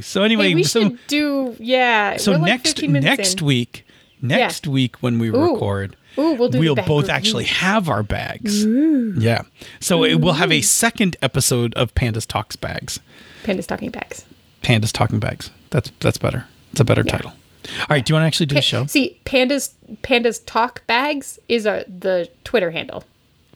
[0.02, 2.18] So anyway, Hey, we so should do yeah.
[2.18, 3.46] so we're like next next in.
[3.48, 3.86] week,
[4.22, 5.54] next week when we Ooh.
[5.54, 7.14] record, Ooh, we'll do we'll both review.
[7.14, 8.64] actually have our bags.
[8.66, 9.42] Yeah.
[9.80, 13.00] So it, we'll have a second episode of Pandas Talks bags.
[13.44, 14.26] Pandas talking bags.
[14.62, 15.50] Pandas Talking bags.
[15.72, 16.46] That's that's better.
[16.72, 17.32] It's a better title.
[17.32, 18.06] All right.
[18.06, 18.86] Do you want to actually do the show?
[18.86, 23.04] See, pandas pandas talk bags is our, the Twitter handle.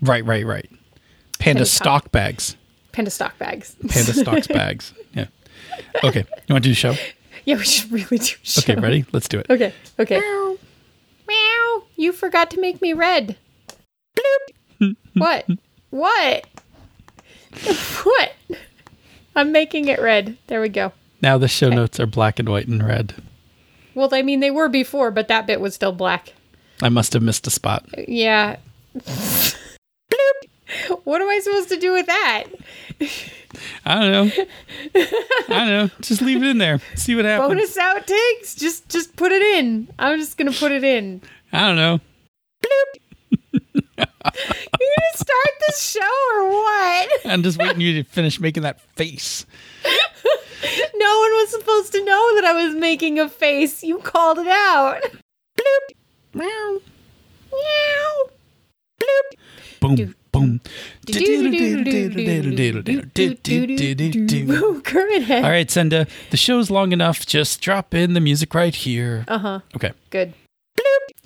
[0.02, 0.26] Right.
[0.26, 0.46] Right.
[0.46, 0.70] Right.
[1.40, 1.68] Panda Talk.
[1.68, 2.56] stock bags.
[2.92, 3.76] Panda stock bags.
[3.88, 4.94] Panda stocks bags.
[5.14, 5.28] Yeah.
[6.04, 6.26] Okay.
[6.48, 6.96] You want to do the show?
[7.46, 8.34] yeah, we should really do.
[8.58, 8.76] a Okay.
[8.76, 9.06] Ready?
[9.12, 9.46] Let's do it.
[9.50, 9.74] Okay.
[10.00, 10.20] Okay.
[11.98, 13.36] You forgot to make me red.
[15.16, 15.48] what?
[15.90, 16.46] What?
[18.04, 18.32] what?
[19.36, 20.38] I'm making it red.
[20.46, 20.94] There we go.
[21.22, 23.16] Now the show notes are black and white and red.
[23.96, 26.34] Well, I mean, they were before, but that bit was still black.
[26.84, 27.84] I must have missed a spot.
[28.08, 28.58] Yeah.
[31.04, 32.44] what am I supposed to do with that?
[33.86, 34.46] I don't know.
[34.96, 35.90] I don't know.
[36.02, 36.80] Just leave it in there.
[36.96, 37.50] See what happens.
[37.50, 38.56] Bonus outtakes?
[38.56, 39.88] Just just put it in.
[39.98, 41.22] I'm just gonna put it in.
[41.54, 42.00] I don't know.
[44.00, 47.10] You gonna start this show or what?
[47.26, 49.46] I'm just waiting you to finish making that face.
[50.96, 53.84] No one was supposed to know that I was making a face.
[53.84, 55.02] You called it out.
[56.34, 56.80] Meow.
[57.52, 58.30] Meow.
[59.00, 59.38] Bloop.
[59.80, 60.14] Boom.
[60.32, 60.60] Boom.
[64.82, 65.44] Kermit head.
[65.44, 66.08] All right, Senda.
[66.32, 67.26] The show's long enough.
[67.26, 69.26] Just drop in the music right here.
[69.28, 69.60] Uh huh.
[69.76, 69.94] Okay.
[70.10, 70.34] Good.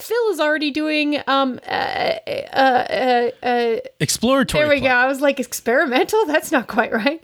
[0.01, 4.61] Phil is already doing um uh uh uh, uh Exploratory.
[4.63, 4.89] there we play.
[4.89, 4.95] go.
[4.95, 6.25] I was like experimental.
[6.25, 7.21] That's not quite right.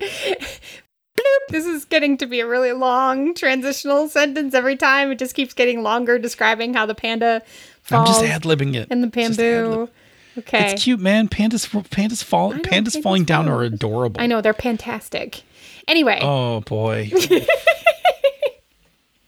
[1.49, 5.11] This is getting to be a really long transitional sentence every time.
[5.11, 7.41] It just keeps getting longer, describing how the panda
[7.89, 8.87] I'm just ad libbing it.
[8.91, 9.89] and the bamboo.
[10.37, 11.27] Okay, It's cute, man.
[11.29, 12.51] Pandas, pandas fall.
[12.51, 14.21] know, Pandas pandas falling down are adorable.
[14.21, 15.41] I know they're fantastic.
[15.87, 17.09] Anyway, Oh boy.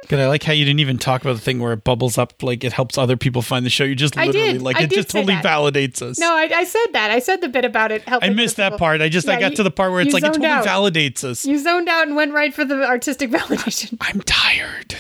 [0.09, 0.21] Good.
[0.21, 2.63] I like how you didn't even talk about the thing where it bubbles up, like
[2.63, 3.85] it helps other people find the show.
[3.85, 4.63] You just I literally, did.
[4.63, 5.45] like, I it just totally that.
[5.45, 6.19] validates us.
[6.19, 7.11] no, I, I said that.
[7.11, 8.79] I said the bit about it I missed that people.
[8.81, 9.01] part.
[9.01, 10.67] I just, I got you- to the part where it's like it totally out.
[10.67, 11.45] validates us.
[11.47, 13.97] You zoned out and went right for the artistic validation.
[14.01, 14.97] I'm tired.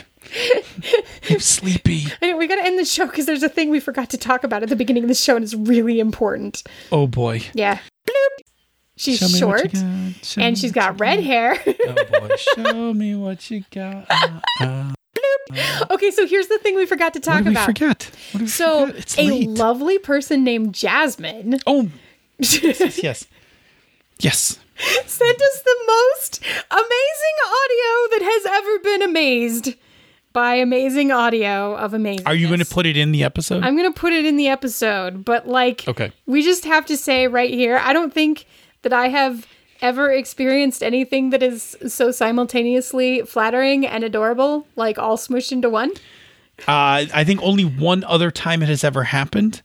[1.30, 2.06] I'm sleepy.
[2.22, 4.42] Anyway, we got to end the show because there's a thing we forgot to talk
[4.44, 6.62] about at the beginning of the show, and it's really important.
[6.90, 7.42] Oh boy.
[7.52, 7.78] Yeah.
[8.96, 9.80] She's Show short what you
[10.14, 10.24] got.
[10.24, 11.56] Show and she's got red hair.
[11.66, 12.36] Oh boy.
[12.36, 14.06] Show me what you got.
[14.60, 14.92] Uh,
[15.50, 15.84] uh.
[15.90, 17.66] okay, so here's the thing we forgot to What talk did we about.
[17.66, 18.10] forget?
[18.32, 19.02] What did we So, forget?
[19.02, 19.48] It's a late.
[19.48, 21.90] lovely person named Jasmine oh
[22.38, 23.26] yes, yes,
[24.18, 24.58] yes.
[25.06, 26.40] sent us the most
[26.70, 29.74] amazing audio that has ever been amazed
[30.32, 32.26] by amazing audio of amazing.
[32.26, 33.62] Are you going to put it in the episode?
[33.62, 36.10] I'm going to put it in the episode, but like, Okay.
[36.26, 38.46] we just have to say right here, I don't think
[38.84, 39.46] that I have
[39.82, 45.90] ever experienced anything that is so simultaneously flattering and adorable, like all smushed into one.
[46.68, 49.60] Uh, I think only one other time it has ever happened,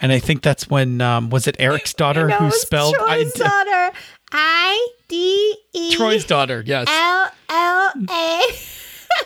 [0.00, 3.96] and I think that's when um, was it Eric's daughter No, who spelled I- daughter.
[4.32, 6.62] I D E Troy's daughter.
[6.66, 6.88] Yes.
[6.90, 8.42] L L A.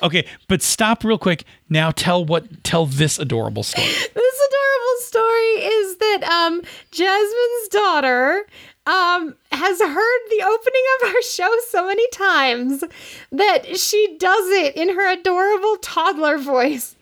[0.03, 1.44] Okay, but stop real quick.
[1.70, 3.86] Now tell what tell this adorable story.
[4.14, 8.47] This adorable story is that um Jasmine's daughter
[8.87, 12.84] um has heard the opening of our show so many times
[13.32, 16.95] that she does it in her adorable toddler voice.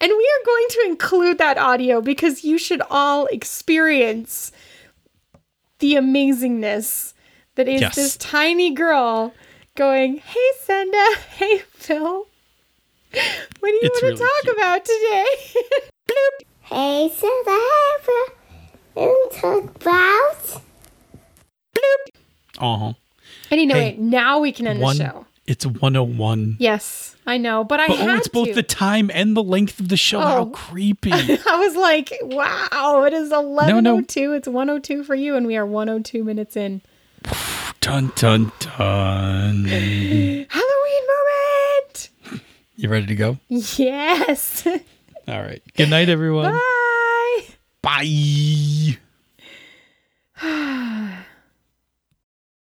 [0.00, 4.52] And we are going to include that audio because you should all experience
[5.80, 7.12] the amazingness
[7.56, 7.94] that is Yes.
[7.94, 9.34] this tiny girl
[9.76, 12.26] going, "Hey Senda, hey Phil.
[13.12, 14.56] What do you It's want to really talk cute.
[14.56, 15.26] about today?"
[16.08, 16.46] Bloop.
[16.70, 20.62] Hey, so I have a talk about
[22.58, 22.92] Uh huh.
[23.50, 24.96] Anyway, Hey, now we can end One.
[24.98, 25.26] the show.
[25.46, 26.56] It's 101.
[26.60, 29.80] Yes, I know, but I But had oh, it's both the time and the length
[29.80, 30.20] of the show.
[30.20, 30.46] How Oh.
[30.46, 31.10] creepy.
[31.12, 34.36] I was like, wow, it is 11.02.
[34.36, 36.82] It's 102 for you, and we are 102 minutes in.
[37.80, 39.64] dun dun dun.
[39.66, 40.46] Halloween
[41.08, 42.10] moment!
[42.76, 43.38] You ready to go?
[43.48, 44.64] Yes.
[45.28, 45.62] All right.
[45.76, 46.52] Good night, everyone.
[46.52, 47.40] Bye.
[47.82, 48.98] Bye.